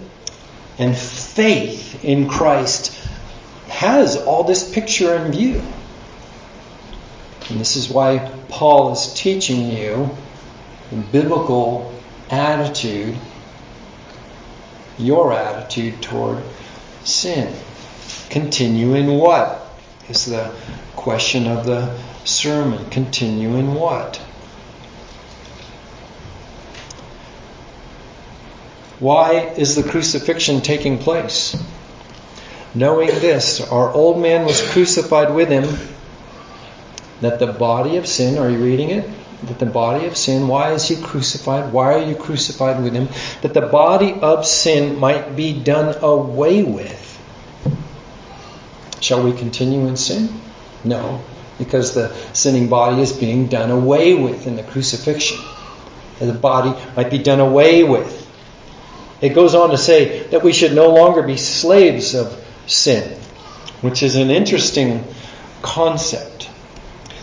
[0.79, 2.97] and faith in Christ
[3.78, 5.62] has all this picture in view.
[7.48, 10.10] And this is why Paul is teaching you
[10.90, 11.94] the biblical
[12.28, 13.16] attitude,
[14.98, 16.42] your attitude toward
[17.04, 17.54] sin.
[18.30, 19.64] Continue in what?
[20.08, 20.52] Is the
[20.96, 22.90] question of the sermon.
[22.90, 24.16] Continue in what?
[28.98, 31.54] Why is the crucifixion taking place?
[32.78, 35.64] Knowing this, our old man was crucified with him,
[37.20, 39.08] that the body of sin, are you reading it?
[39.44, 41.72] That the body of sin, why is he crucified?
[41.72, 43.08] Why are you crucified with him?
[43.42, 47.04] That the body of sin might be done away with.
[49.00, 50.40] Shall we continue in sin?
[50.84, 51.22] No,
[51.58, 55.38] because the sinning body is being done away with in the crucifixion.
[56.18, 58.26] The body might be done away with.
[59.20, 63.18] It goes on to say that we should no longer be slaves of sin,
[63.81, 65.04] which is an interesting
[65.62, 66.48] concept.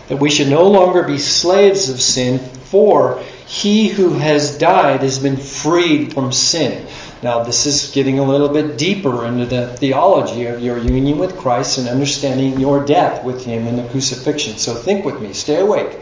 [0.08, 5.18] That we should no longer be slaves of sin, for he who has died has
[5.18, 6.86] been freed from sin.
[7.22, 11.36] Now, this is getting a little bit deeper into the theology of your union with
[11.38, 14.58] Christ and understanding your death with Him in the crucifixion.
[14.58, 15.98] So think with me, stay awake.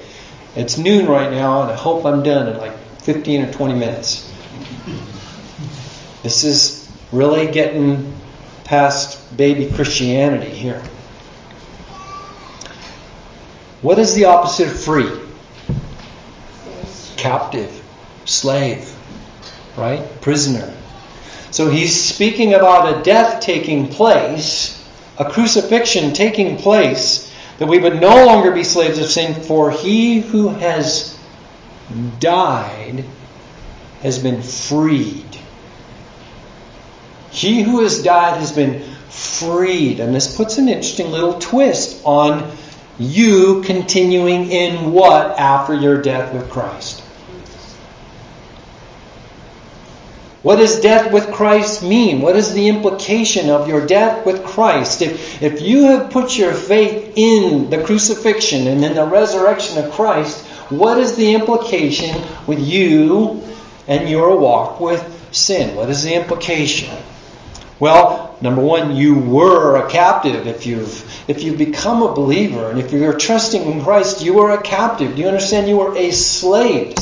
[0.57, 4.31] It's noon right now, and I hope I'm done in like 15 or 20 minutes.
[6.23, 8.13] This is really getting
[8.65, 10.83] past baby Christianity here.
[13.83, 15.11] What is the opposite of free?
[17.17, 17.83] Captive,
[18.25, 18.95] slave,
[19.77, 20.03] right?
[20.23, 20.75] Prisoner.
[21.51, 24.83] So he's speaking about a death taking place,
[25.19, 30.21] a crucifixion taking place, that we would no longer be slaves of sin, for he
[30.21, 31.19] who has
[32.19, 33.05] died
[34.03, 35.24] has been freed
[37.35, 40.01] he who has died has been freed.
[40.01, 42.51] And this puts an interesting little twist on
[42.99, 47.01] you continuing in what after your death with Christ.
[50.43, 52.21] What does death with Christ mean?
[52.21, 55.01] What is the implication of your death with Christ?
[55.01, 59.91] If, if you have put your faith in the crucifixion and in the resurrection of
[59.91, 63.43] Christ, what is the implication with you
[63.89, 65.75] and your walk with sin?
[65.77, 66.95] What is the implication?
[67.81, 72.79] Well, number one, you were a captive if you've if you've become a believer and
[72.79, 75.17] if you're trusting in Christ, you are a captive.
[75.17, 75.69] Do you understand?
[75.69, 76.95] You are a slave.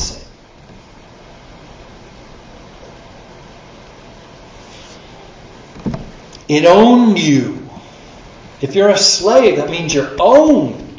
[6.49, 7.69] It owned you.
[8.61, 10.92] If you're a slave, that means you're owned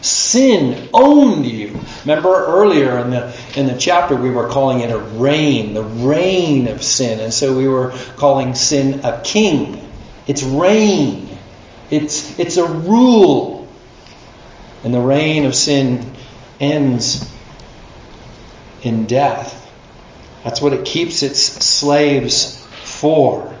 [0.00, 1.80] sin owned you.
[2.02, 6.68] Remember earlier in the in the chapter we were calling it a reign, the reign
[6.68, 9.84] of sin, and so we were calling sin a king.
[10.26, 11.28] It's reign.
[11.90, 13.68] It's it's a rule.
[14.84, 16.14] And the reign of sin
[16.60, 17.28] ends
[18.82, 19.54] in death.
[20.44, 23.54] That's what it keeps its slaves for.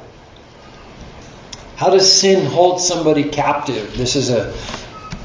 [1.76, 3.96] How does sin hold somebody captive?
[3.96, 4.52] This is a,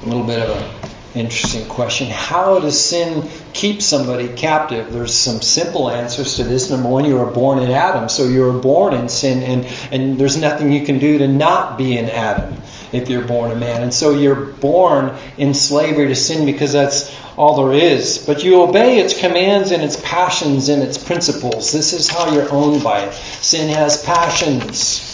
[0.02, 0.83] a little bit of a
[1.16, 2.07] Interesting question.
[2.09, 4.91] How does sin keep somebody captive?
[4.91, 6.72] There's some simple answers to this.
[6.72, 10.18] Number one, you were born in Adam, so you were born in sin, and, and
[10.18, 12.55] there's nothing you can do to not be in Adam
[12.91, 13.84] if you're born a man.
[13.84, 18.61] And so you're born in slavery to sin because that's all there is, but you
[18.61, 21.72] obey its commands and its passions and its principles.
[21.72, 23.14] This is how you're owned by it.
[23.14, 25.12] Sin has passions.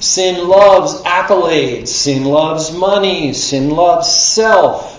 [0.00, 1.88] Sin loves accolades.
[1.88, 3.32] Sin loves money.
[3.32, 4.96] Sin loves self.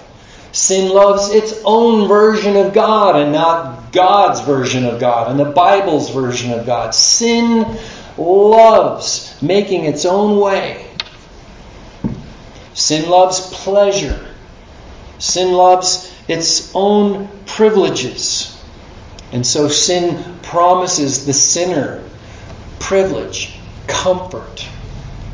[0.54, 5.45] Sin loves its own version of God and not God's version of God and the
[5.45, 6.93] Bible's version of God.
[6.93, 7.78] Sin
[8.18, 10.88] loves making its own way.
[12.74, 14.28] Sin loves pleasure.
[15.20, 18.58] Sin loves its own privileges.
[19.32, 22.04] And so sin promises the sinner
[22.80, 24.68] privilege, comfort,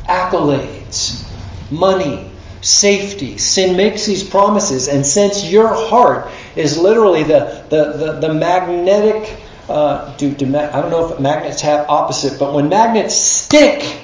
[0.08, 1.24] accolades,
[1.70, 2.30] money,
[2.60, 3.38] safety.
[3.38, 9.38] Sin makes these promises, and since your heart is literally the, the, the, the magnetic,
[9.68, 14.00] uh, do, do, I don't know if magnets have opposite, but when magnets stick,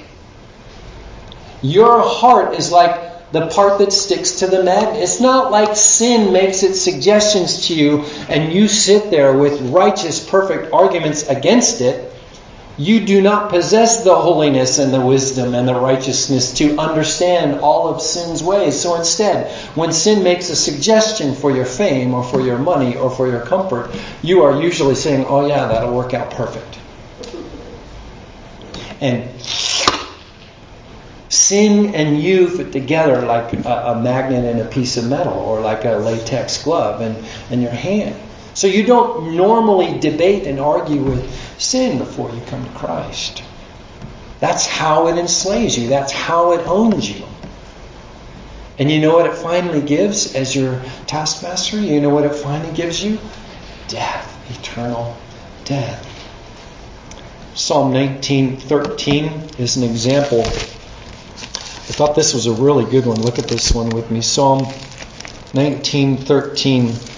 [1.61, 5.01] your heart is like the part that sticks to the magnet.
[5.01, 10.25] It's not like sin makes its suggestions to you and you sit there with righteous,
[10.25, 12.13] perfect arguments against it.
[12.77, 17.87] You do not possess the holiness and the wisdom and the righteousness to understand all
[17.87, 18.79] of sin's ways.
[18.79, 23.09] So instead, when sin makes a suggestion for your fame or for your money or
[23.09, 26.79] for your comfort, you are usually saying, oh yeah, that'll work out perfect.
[28.99, 29.29] And
[31.29, 35.61] sin and you fit together like a, a, magnet and a piece of metal or
[35.61, 38.15] like a latex glove and, in your hand.
[38.53, 43.43] So you don't normally debate and argue with sin before you come to Christ.
[44.39, 45.87] That's how it enslaves you.
[45.87, 47.25] That's how it owns you.
[48.77, 51.79] And you know what it finally gives as your taskmaster?
[51.79, 53.19] You know what it finally gives you?
[53.87, 55.15] Death, eternal
[55.63, 56.11] death.
[57.53, 60.43] Psalm 19:13 is an example
[61.87, 63.21] I thought this was a really good one.
[63.21, 64.21] Look at this one with me.
[64.21, 64.65] Psalm
[65.53, 67.14] 19:13.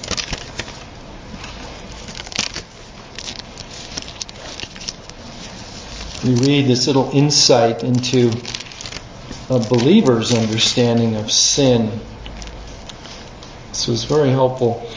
[6.28, 8.34] We read this little insight into
[9.50, 12.02] a believer's understanding of sin.
[13.70, 14.92] This was very helpful.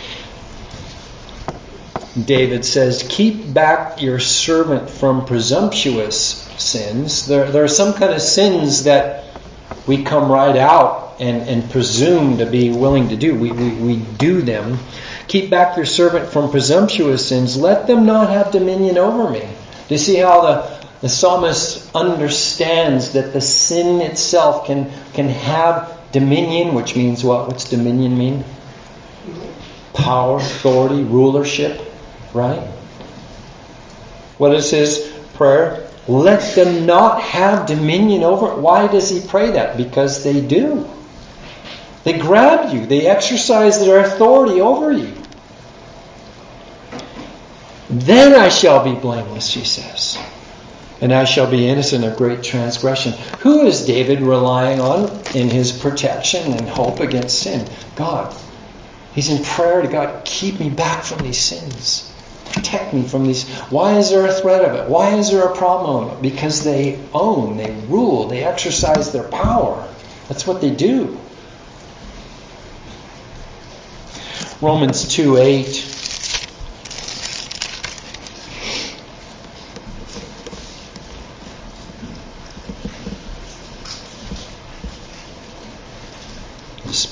[2.21, 6.17] David says, Keep back your servant from presumptuous
[6.59, 7.29] sins.
[7.29, 9.27] There, there are some kind of sins that
[9.87, 13.37] we come right out and, and presume to be willing to do.
[13.37, 14.81] We, we, we do them.
[15.29, 17.57] Keep back your servant from presumptuous sins.
[17.57, 19.49] Let them not have dominion over me.
[19.87, 25.99] Do you see how the, the psalmist understands that the sin itself can, can have
[26.13, 27.47] dominion, which means what?
[27.47, 28.45] What's dominion mean?
[29.95, 31.81] Power, authority, rulership,
[32.35, 32.67] right?
[34.39, 35.87] What is his prayer?
[36.09, 38.59] Let them not have dominion over it.
[38.59, 39.77] Why does he pray that?
[39.77, 40.89] Because they do.
[42.05, 45.15] They grab you, they exercise their authority over you.
[47.91, 50.19] Then I shall be blameless, he says,
[51.01, 53.13] and I shall be innocent of great transgression.
[53.41, 57.69] Who is David relying on in his protection and hope against sin?
[57.97, 58.35] God.
[59.15, 62.11] He's in prayer to God, keep me back from these sins
[62.53, 63.49] protect me from these.
[63.71, 64.89] Why is there a threat of it?
[64.89, 66.23] Why is there a problem of it?
[66.23, 69.87] Because they own, they rule, they exercise their power.
[70.29, 71.19] That's what they do.
[74.61, 75.67] Romans 2 8.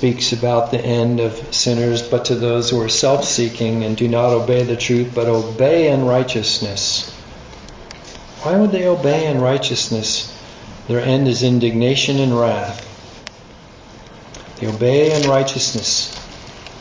[0.08, 4.08] Speaks about the end of sinners, but to those who are self seeking and do
[4.08, 7.10] not obey the truth, but obey unrighteousness.
[8.40, 10.34] Why would they obey unrighteousness?
[10.86, 12.86] Their end is indignation and wrath.
[14.58, 16.18] They obey unrighteousness.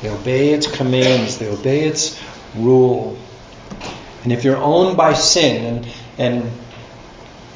[0.01, 1.38] They obey its commands.
[1.38, 2.17] They obey its
[2.55, 3.17] rule.
[4.23, 6.51] And if you're owned by sin and, and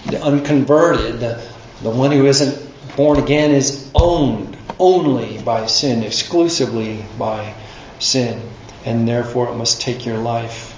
[0.08, 1.48] the unconverted, the,
[1.82, 7.54] the one who isn't born again is owned only by sin, exclusively by
[8.00, 8.42] sin,
[8.84, 10.76] and therefore it must take your life.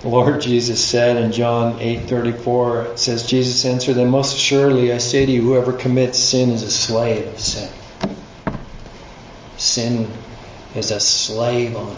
[0.00, 4.98] The Lord Jesus said in John 8:34, it says, Jesus answered them, Most assuredly I
[4.98, 7.68] say to you, whoever commits sin is a slave of sin.
[9.58, 10.08] Sin
[10.74, 11.96] is a slave owner.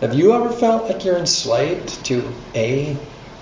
[0.00, 2.96] Have you ever felt like you're enslaved to a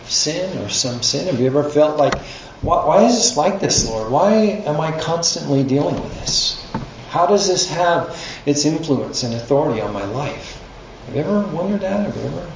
[0.04, 1.28] sin or some sin?
[1.28, 2.14] Have you ever felt like
[2.62, 4.10] why, why is this like this, Lord?
[4.10, 6.64] Why am I constantly dealing with this?
[7.10, 10.62] How does this have its influence and authority on my life?
[11.06, 12.06] Have you ever wondered that?
[12.06, 12.50] Have you ever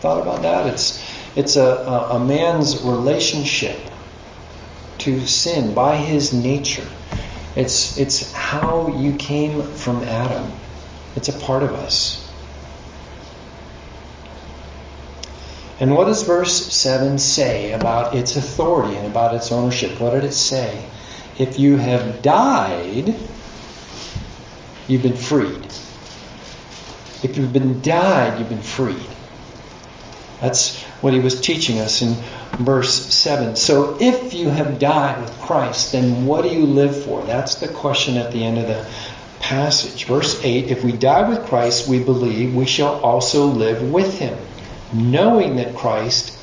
[0.00, 0.66] thought about that?
[0.66, 1.02] It's
[1.36, 3.78] it's a, a, a man's relationship
[4.98, 6.86] to sin by his nature.
[7.54, 10.50] It's, it's how you came from Adam.
[11.14, 12.25] It's a part of us.
[15.78, 20.00] And what does verse 7 say about its authority and about its ownership?
[20.00, 20.82] What did it say?
[21.38, 23.14] If you have died,
[24.88, 25.66] you've been freed.
[27.22, 29.10] If you've been died, you've been freed.
[30.40, 32.14] That's what he was teaching us in
[32.58, 33.56] verse 7.
[33.56, 37.22] So if you have died with Christ, then what do you live for?
[37.24, 38.86] That's the question at the end of the
[39.40, 40.06] passage.
[40.06, 44.38] Verse 8 If we die with Christ, we believe we shall also live with him
[44.92, 46.38] knowing that Christ,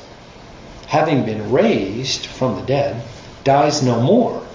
[0.86, 3.02] having been raised from the dead,
[3.44, 4.46] dies no more.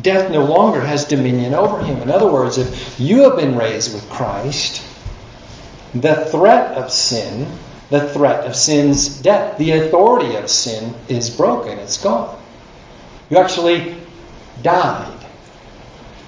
[0.00, 2.02] Death no longer has dominion over him.
[2.02, 4.82] In other words, if you have been raised with Christ,
[5.94, 7.46] the threat of sin,
[7.88, 11.78] the threat of sin's death, the authority of sin is broken.
[11.78, 12.38] It's gone.
[13.30, 13.96] You actually
[14.62, 15.12] died.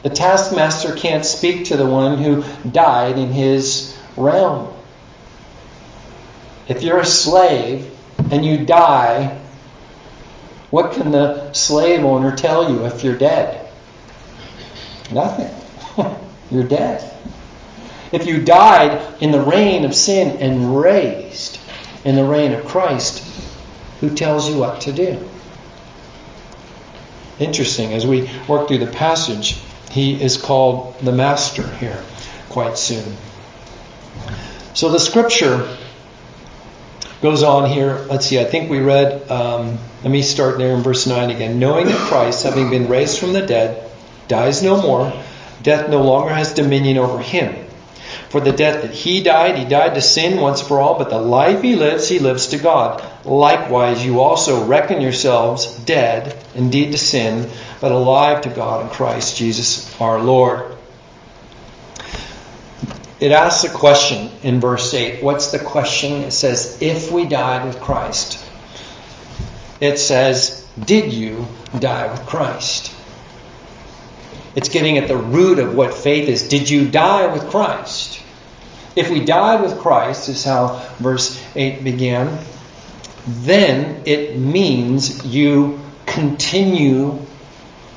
[0.03, 4.73] The taskmaster can't speak to the one who died in his realm.
[6.69, 7.91] If you're a slave
[8.31, 9.41] and you die,
[10.71, 13.67] what can the slave owner tell you if you're dead?
[15.11, 15.55] Nothing.
[16.51, 17.11] you're dead.
[18.13, 21.59] If you died in the reign of sin and raised
[22.05, 23.25] in the reign of Christ,
[24.01, 25.29] who tells you what to do?
[27.39, 29.61] Interesting, as we work through the passage,
[29.91, 32.03] he is called the Master here
[32.51, 33.17] quite soon.
[34.75, 35.77] So the scripture
[37.21, 37.99] goes on here.
[38.09, 41.59] Let's see, I think we read, um, let me start there in verse 9 again.
[41.59, 43.91] Knowing that Christ, having been raised from the dead,
[44.29, 45.13] dies no more,
[45.63, 47.65] death no longer has dominion over him.
[48.29, 51.21] For the death that he died, he died to sin once for all, but the
[51.21, 53.03] life he lives, he lives to God.
[53.25, 57.49] Likewise, you also reckon yourselves dead, indeed to sin,
[57.81, 60.78] but alive to God in Christ Jesus our Lord
[63.21, 65.23] it asks a question in verse 8.
[65.23, 66.23] What's the question?
[66.23, 68.45] It says, If we died with Christ.
[69.81, 71.47] It says, Did you
[71.79, 72.95] die with Christ?
[74.55, 76.49] It's getting at the root of what faith is.
[76.49, 78.21] Did you die with Christ?
[78.97, 82.39] If we died with Christ, is how verse 8 began,
[83.27, 87.21] then it means you continue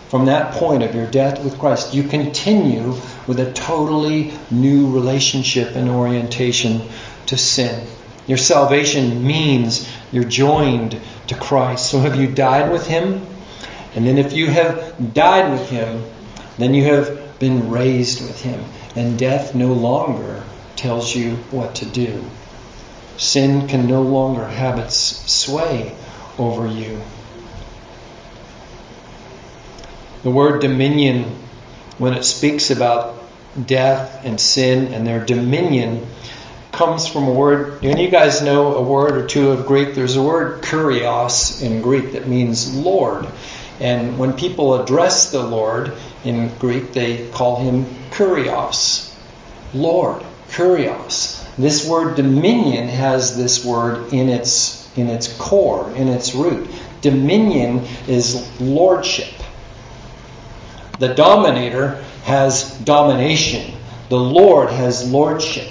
[0.09, 1.93] from that point of your death with Christ.
[1.93, 2.93] You continue
[3.27, 6.81] with a totally new relationship and orientation
[7.27, 7.87] to sin.
[8.27, 11.89] Your salvation means you're joined to Christ.
[11.89, 13.25] So have you died with Him?
[13.95, 16.03] And then if you have died with Him,
[16.57, 18.63] then you have been raised with Him.
[18.95, 20.43] And death no longer
[20.75, 22.23] tells you what to do.
[23.17, 25.95] Sin can no longer have its sway
[26.37, 27.01] over you.
[30.23, 31.35] The word dominion
[32.01, 33.15] when it speaks about
[33.67, 36.07] death and sin and their dominion
[36.71, 37.85] comes from a word.
[37.85, 39.93] Of you guys know a word or two of Greek?
[39.93, 43.27] There's a word kurios in Greek that means Lord.
[43.79, 45.93] And when people address the Lord
[46.23, 49.13] in Greek, they call him kurios.
[49.75, 51.37] Lord, kurios.
[51.55, 56.67] This word dominion has this word in its in its core, in its root.
[57.01, 59.40] Dominion is lordship.
[61.01, 61.95] The dominator
[62.25, 63.73] has domination.
[64.09, 65.67] The Lord has lordship.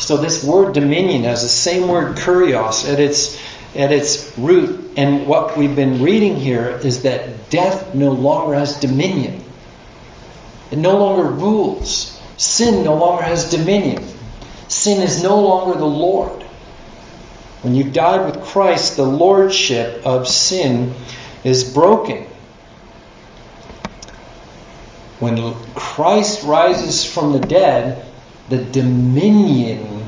[0.00, 3.40] So this word dominion has the same word kurios at its
[3.76, 4.90] at its root.
[4.96, 9.44] And what we've been reading here is that death no longer has dominion.
[10.72, 12.20] It no longer rules.
[12.36, 14.02] Sin no longer has dominion.
[14.66, 16.42] Sin is no longer the Lord.
[17.62, 20.92] When you died with Christ, the lordship of sin
[21.44, 22.26] is broken.
[25.18, 28.04] When Christ rises from the dead,
[28.48, 30.04] the dominion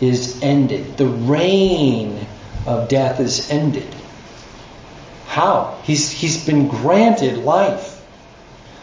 [0.00, 0.96] is ended.
[0.96, 2.26] The reign
[2.66, 3.92] of death is ended.
[5.26, 5.78] How?
[5.82, 8.00] He's, he's been granted life.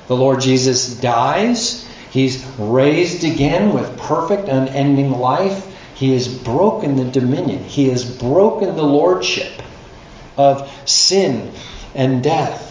[0.08, 1.88] The Lord Jesus dies.
[2.12, 5.66] He's raised again with perfect, unending life.
[5.96, 7.64] He has broken the dominion.
[7.64, 9.62] He has broken the lordship
[10.38, 11.52] of sin
[11.94, 12.69] and death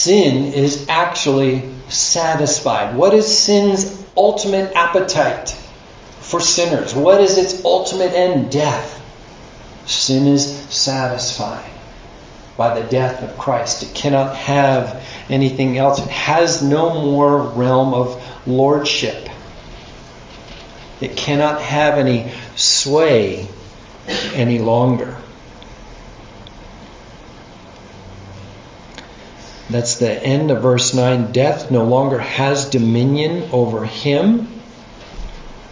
[0.00, 2.96] sin is actually satisfied.
[2.96, 5.50] What is sin's ultimate appetite
[6.20, 6.94] for sinners?
[6.94, 8.50] What is its ultimate end?
[8.50, 8.96] Death.
[9.86, 11.70] Sin is satisfied
[12.56, 13.82] by the death of Christ.
[13.82, 15.98] It cannot have anything else.
[15.98, 19.28] It has no more realm of lordship.
[21.00, 23.48] It cannot have any sway
[24.34, 25.19] any longer.
[29.70, 31.30] That's the end of verse 9.
[31.30, 34.48] Death no longer has dominion over him.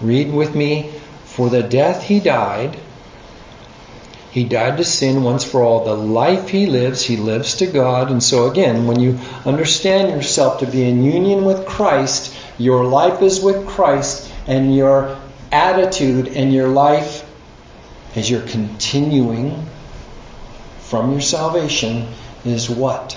[0.01, 0.93] Read with me.
[1.25, 2.77] For the death he died,
[4.31, 5.85] he died to sin once for all.
[5.85, 8.11] The life he lives, he lives to God.
[8.11, 13.21] And so, again, when you understand yourself to be in union with Christ, your life
[13.21, 15.19] is with Christ, and your
[15.51, 17.25] attitude and your life
[18.15, 19.67] as you're continuing
[20.81, 22.09] from your salvation
[22.45, 23.17] is what?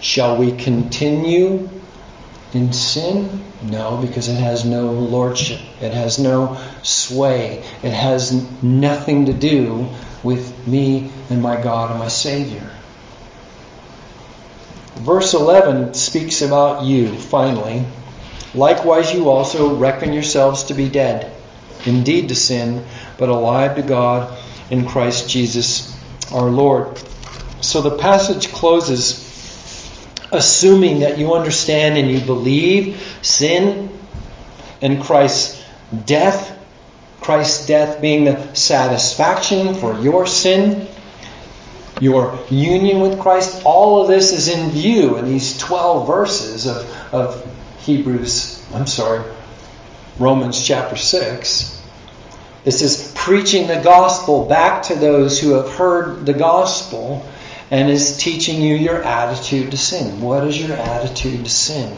[0.00, 1.68] Shall we continue
[2.52, 3.42] in sin?
[3.62, 5.60] No, because it has no lordship.
[5.80, 7.64] It has no sway.
[7.82, 8.32] It has
[8.62, 9.88] nothing to do
[10.22, 12.70] with me and my God and my Savior.
[14.96, 17.84] Verse 11 speaks about you, finally.
[18.54, 21.30] Likewise, you also reckon yourselves to be dead,
[21.84, 22.84] indeed to sin,
[23.18, 24.36] but alive to God
[24.70, 25.94] in Christ Jesus
[26.32, 26.98] our Lord.
[27.60, 29.25] So the passage closes
[30.32, 33.90] assuming that you understand and you believe sin
[34.82, 35.62] and Christ's
[36.04, 36.56] death
[37.26, 40.86] Christ's death being the satisfaction for your sin,
[42.00, 43.62] your union with Christ.
[43.64, 47.44] All of this is in view in these 12 verses of, of
[47.80, 49.24] Hebrews, I'm sorry,
[50.20, 51.82] Romans chapter 6.
[52.62, 57.26] This is preaching the gospel back to those who have heard the gospel
[57.70, 60.20] and is teaching you your attitude to sin.
[60.20, 61.96] What is your attitude to sin?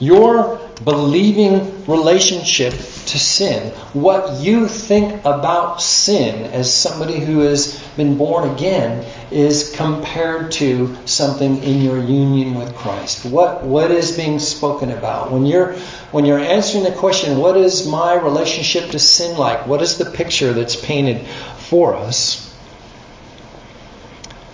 [0.00, 8.16] Your believing relationship to sin, what you think about sin as somebody who has been
[8.16, 13.24] born again, is compared to something in your union with Christ.
[13.24, 15.72] What what is being spoken about when you're
[16.12, 19.66] when you're answering the question, what is my relationship to sin like?
[19.66, 22.47] What is the picture that's painted for us?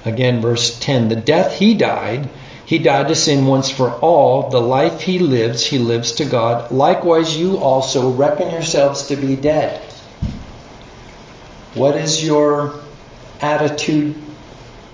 [0.05, 2.29] Again, verse 10 The death he died
[2.67, 4.49] he died to sin once for all.
[4.49, 6.71] The life he lives, he lives to God.
[6.71, 9.81] Likewise, you also reckon yourselves to be dead.
[11.75, 12.81] What is your
[13.41, 14.15] attitude?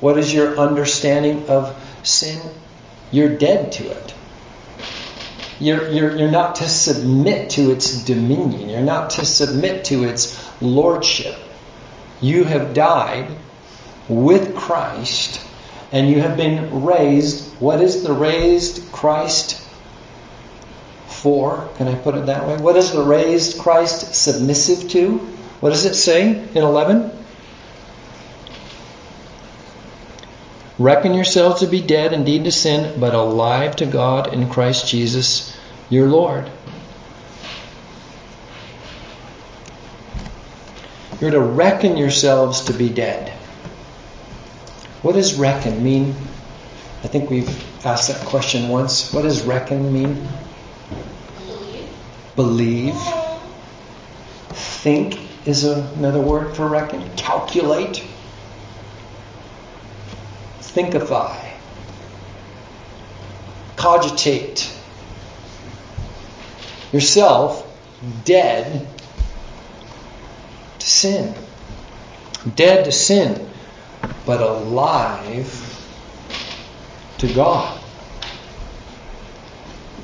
[0.00, 2.40] What is your understanding of sin?
[3.12, 4.14] You're dead to it.
[5.60, 8.68] You're, you're, you're not to submit to its dominion.
[8.70, 11.36] You're not to submit to its lordship.
[12.20, 13.28] You have died
[14.08, 15.40] with Christ
[15.92, 17.54] and you have been raised.
[17.60, 19.66] What is the raised Christ
[21.06, 21.68] for?
[21.76, 22.56] Can I put it that way?
[22.58, 25.18] What is the raised Christ submissive to?
[25.60, 27.10] What does it say in 11?
[30.78, 35.54] Reckon yourselves to be dead indeed to sin, but alive to God in Christ Jesus
[35.90, 36.50] your Lord.
[41.20, 43.39] You're to reckon yourselves to be dead.
[45.02, 46.14] What does reckon mean?
[47.02, 47.48] I think we've
[47.86, 49.12] asked that question once.
[49.14, 50.28] What does reckon mean?
[51.38, 51.88] Believe.
[52.36, 52.94] Believe.
[54.50, 57.08] Think is another word for reckon.
[57.16, 58.04] Calculate.
[60.60, 61.50] Thinkify.
[63.76, 64.70] Cogitate.
[66.92, 67.66] Yourself
[68.24, 68.86] dead
[70.78, 71.34] to sin.
[72.54, 73.49] Dead to sin
[74.26, 75.66] but alive
[77.18, 77.78] to God.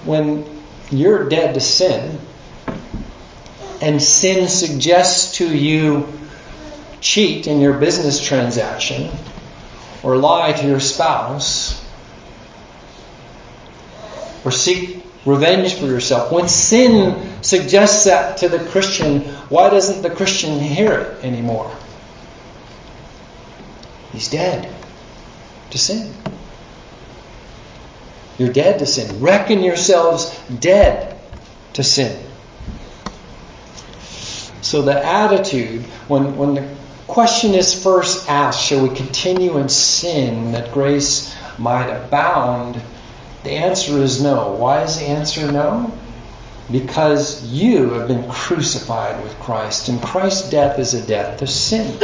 [0.04, 0.44] When
[0.90, 2.20] you're dead to sin,
[3.80, 6.12] and sin suggests to you
[7.00, 9.10] cheat in your business transaction
[10.02, 11.84] or lie to your spouse
[14.44, 16.32] or seek revenge for yourself.
[16.32, 21.74] When sin suggests that to the Christian, why doesn't the Christian hear it anymore?
[24.16, 24.74] He's dead
[25.72, 26.10] to sin.
[28.38, 29.20] You're dead to sin.
[29.20, 31.20] Reckon yourselves dead
[31.74, 32.18] to sin.
[34.62, 36.66] So the attitude, when, when the
[37.06, 42.80] question is first asked, shall we continue in sin that grace might abound?
[43.44, 44.52] The answer is no.
[44.52, 45.92] Why is the answer no?
[46.72, 51.98] Because you have been crucified with Christ, and Christ's death is a death to sin.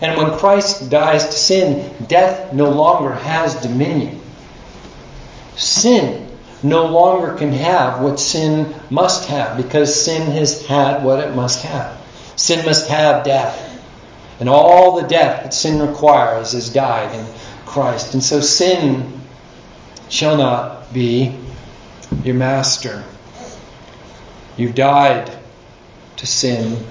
[0.00, 4.20] And when Christ dies to sin, death no longer has dominion.
[5.56, 6.28] Sin
[6.62, 11.62] no longer can have what sin must have because sin has had what it must
[11.62, 11.96] have.
[12.36, 13.64] Sin must have death.
[14.40, 17.26] And all the death that sin requires is died in
[17.66, 18.14] Christ.
[18.14, 19.20] And so sin
[20.08, 21.36] shall not be
[22.22, 23.04] your master.
[24.56, 25.36] You've died
[26.16, 26.84] to sin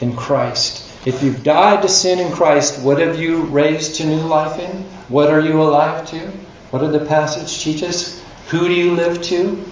[0.00, 0.93] in Christ.
[1.04, 4.84] If you've died to sin in Christ, what have you raised to new life in?
[5.08, 6.30] What are you alive to?
[6.70, 8.22] What did the passage teach us?
[8.48, 9.64] Who do you live to?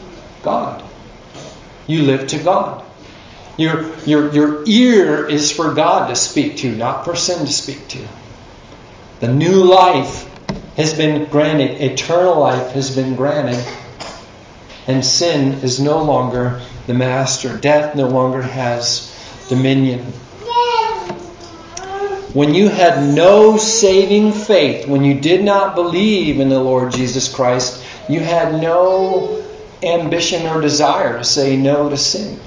[0.43, 0.85] God.
[1.87, 2.85] You live to God.
[3.57, 7.89] Your, your, your ear is for God to speak to, not for sin to speak
[7.89, 8.07] to.
[9.21, 10.29] The new life
[10.77, 13.63] has been granted, eternal life has been granted,
[14.87, 17.57] and sin is no longer the master.
[17.57, 19.15] Death no longer has
[19.49, 20.13] dominion.
[22.33, 27.33] When you had no saving faith, when you did not believe in the Lord Jesus
[27.33, 29.45] Christ, you had no
[29.83, 32.41] ambition or desire to say no to sin.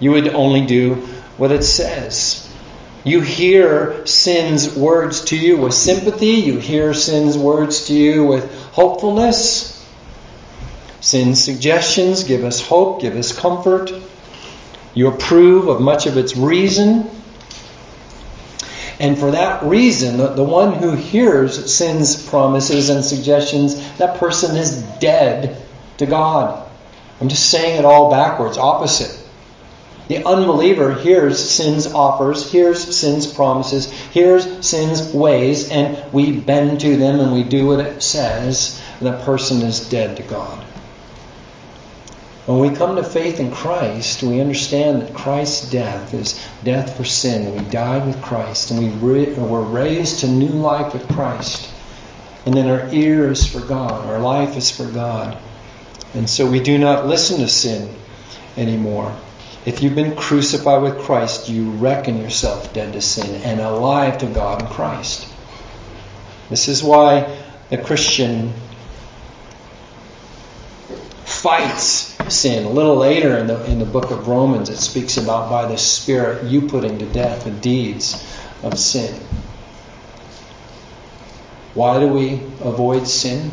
[0.00, 0.94] You would only do
[1.36, 2.48] what it says.
[3.04, 6.34] You hear sin's words to you with sympathy.
[6.34, 9.72] You hear sin's words to you with hopefulness.
[11.00, 13.92] Sin's suggestions give us hope, give us comfort.
[14.94, 17.10] You approve of much of its reason.
[19.02, 24.80] And for that reason, the one who hears sin's promises and suggestions, that person is
[25.00, 25.60] dead
[25.98, 26.70] to God.
[27.20, 29.18] I'm just saying it all backwards, opposite.
[30.06, 36.96] The unbeliever hears sin's offers, hears sin's promises, hears sin's ways, and we bend to
[36.96, 40.64] them and we do what it says, and that person is dead to God.
[42.46, 47.04] When we come to faith in Christ, we understand that Christ's death is death for
[47.04, 47.54] sin.
[47.56, 51.70] We died with Christ and we re- were raised to new life with Christ.
[52.44, 55.38] And then our ear is for God, our life is for God.
[56.14, 57.94] And so we do not listen to sin
[58.56, 59.16] anymore.
[59.64, 64.26] If you've been crucified with Christ, you reckon yourself dead to sin and alive to
[64.26, 65.28] God in Christ.
[66.50, 67.38] This is why
[67.70, 68.52] the Christian
[71.24, 72.64] fights sin.
[72.64, 75.78] A little later in the, in the book of Romans, it speaks about by the
[75.78, 78.14] Spirit you putting to death the deeds
[78.62, 79.14] of sin.
[81.74, 83.50] Why do we avoid sin?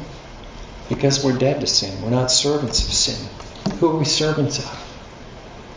[0.90, 2.02] Because we're dead to sin.
[2.02, 3.30] We're not servants of sin.
[3.78, 4.66] Who are we servants of?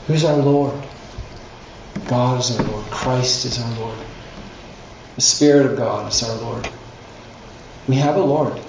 [0.06, 0.74] Who's our Lord?
[2.08, 2.84] God is our Lord.
[2.86, 3.98] Christ is our Lord.
[5.14, 6.68] The Spirit of God is our Lord.
[7.86, 8.60] We have a Lord.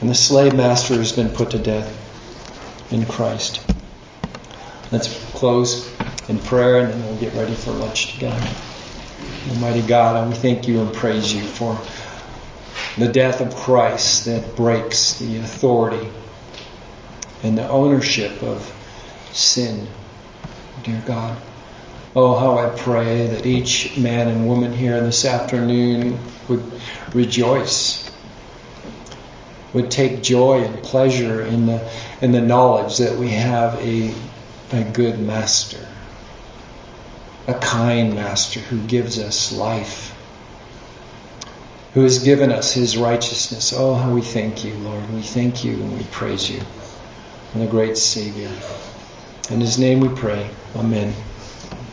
[0.00, 2.07] And the slave master has been put to death
[2.90, 3.64] in Christ.
[4.90, 5.92] Let's close
[6.28, 8.48] in prayer and then we'll get ready for lunch together.
[9.50, 11.78] Almighty God, we thank you and praise you for
[12.96, 16.10] the death of Christ that breaks the authority
[17.42, 18.74] and the ownership of
[19.32, 19.86] sin,
[20.82, 21.40] dear God.
[22.16, 26.18] Oh, how I pray that each man and woman here this afternoon
[26.48, 26.64] would
[27.14, 28.10] rejoice,
[29.72, 31.78] would take joy and pleasure in the
[32.20, 34.12] in the knowledge that we have a,
[34.72, 35.86] a good master,
[37.46, 40.14] a kind master who gives us life,
[41.94, 43.72] who has given us his righteousness.
[43.74, 45.08] Oh, how we thank you, Lord.
[45.12, 46.60] We thank you and we praise you.
[47.54, 48.50] And the great Savior.
[49.50, 50.50] In his name we pray.
[50.76, 51.14] Amen.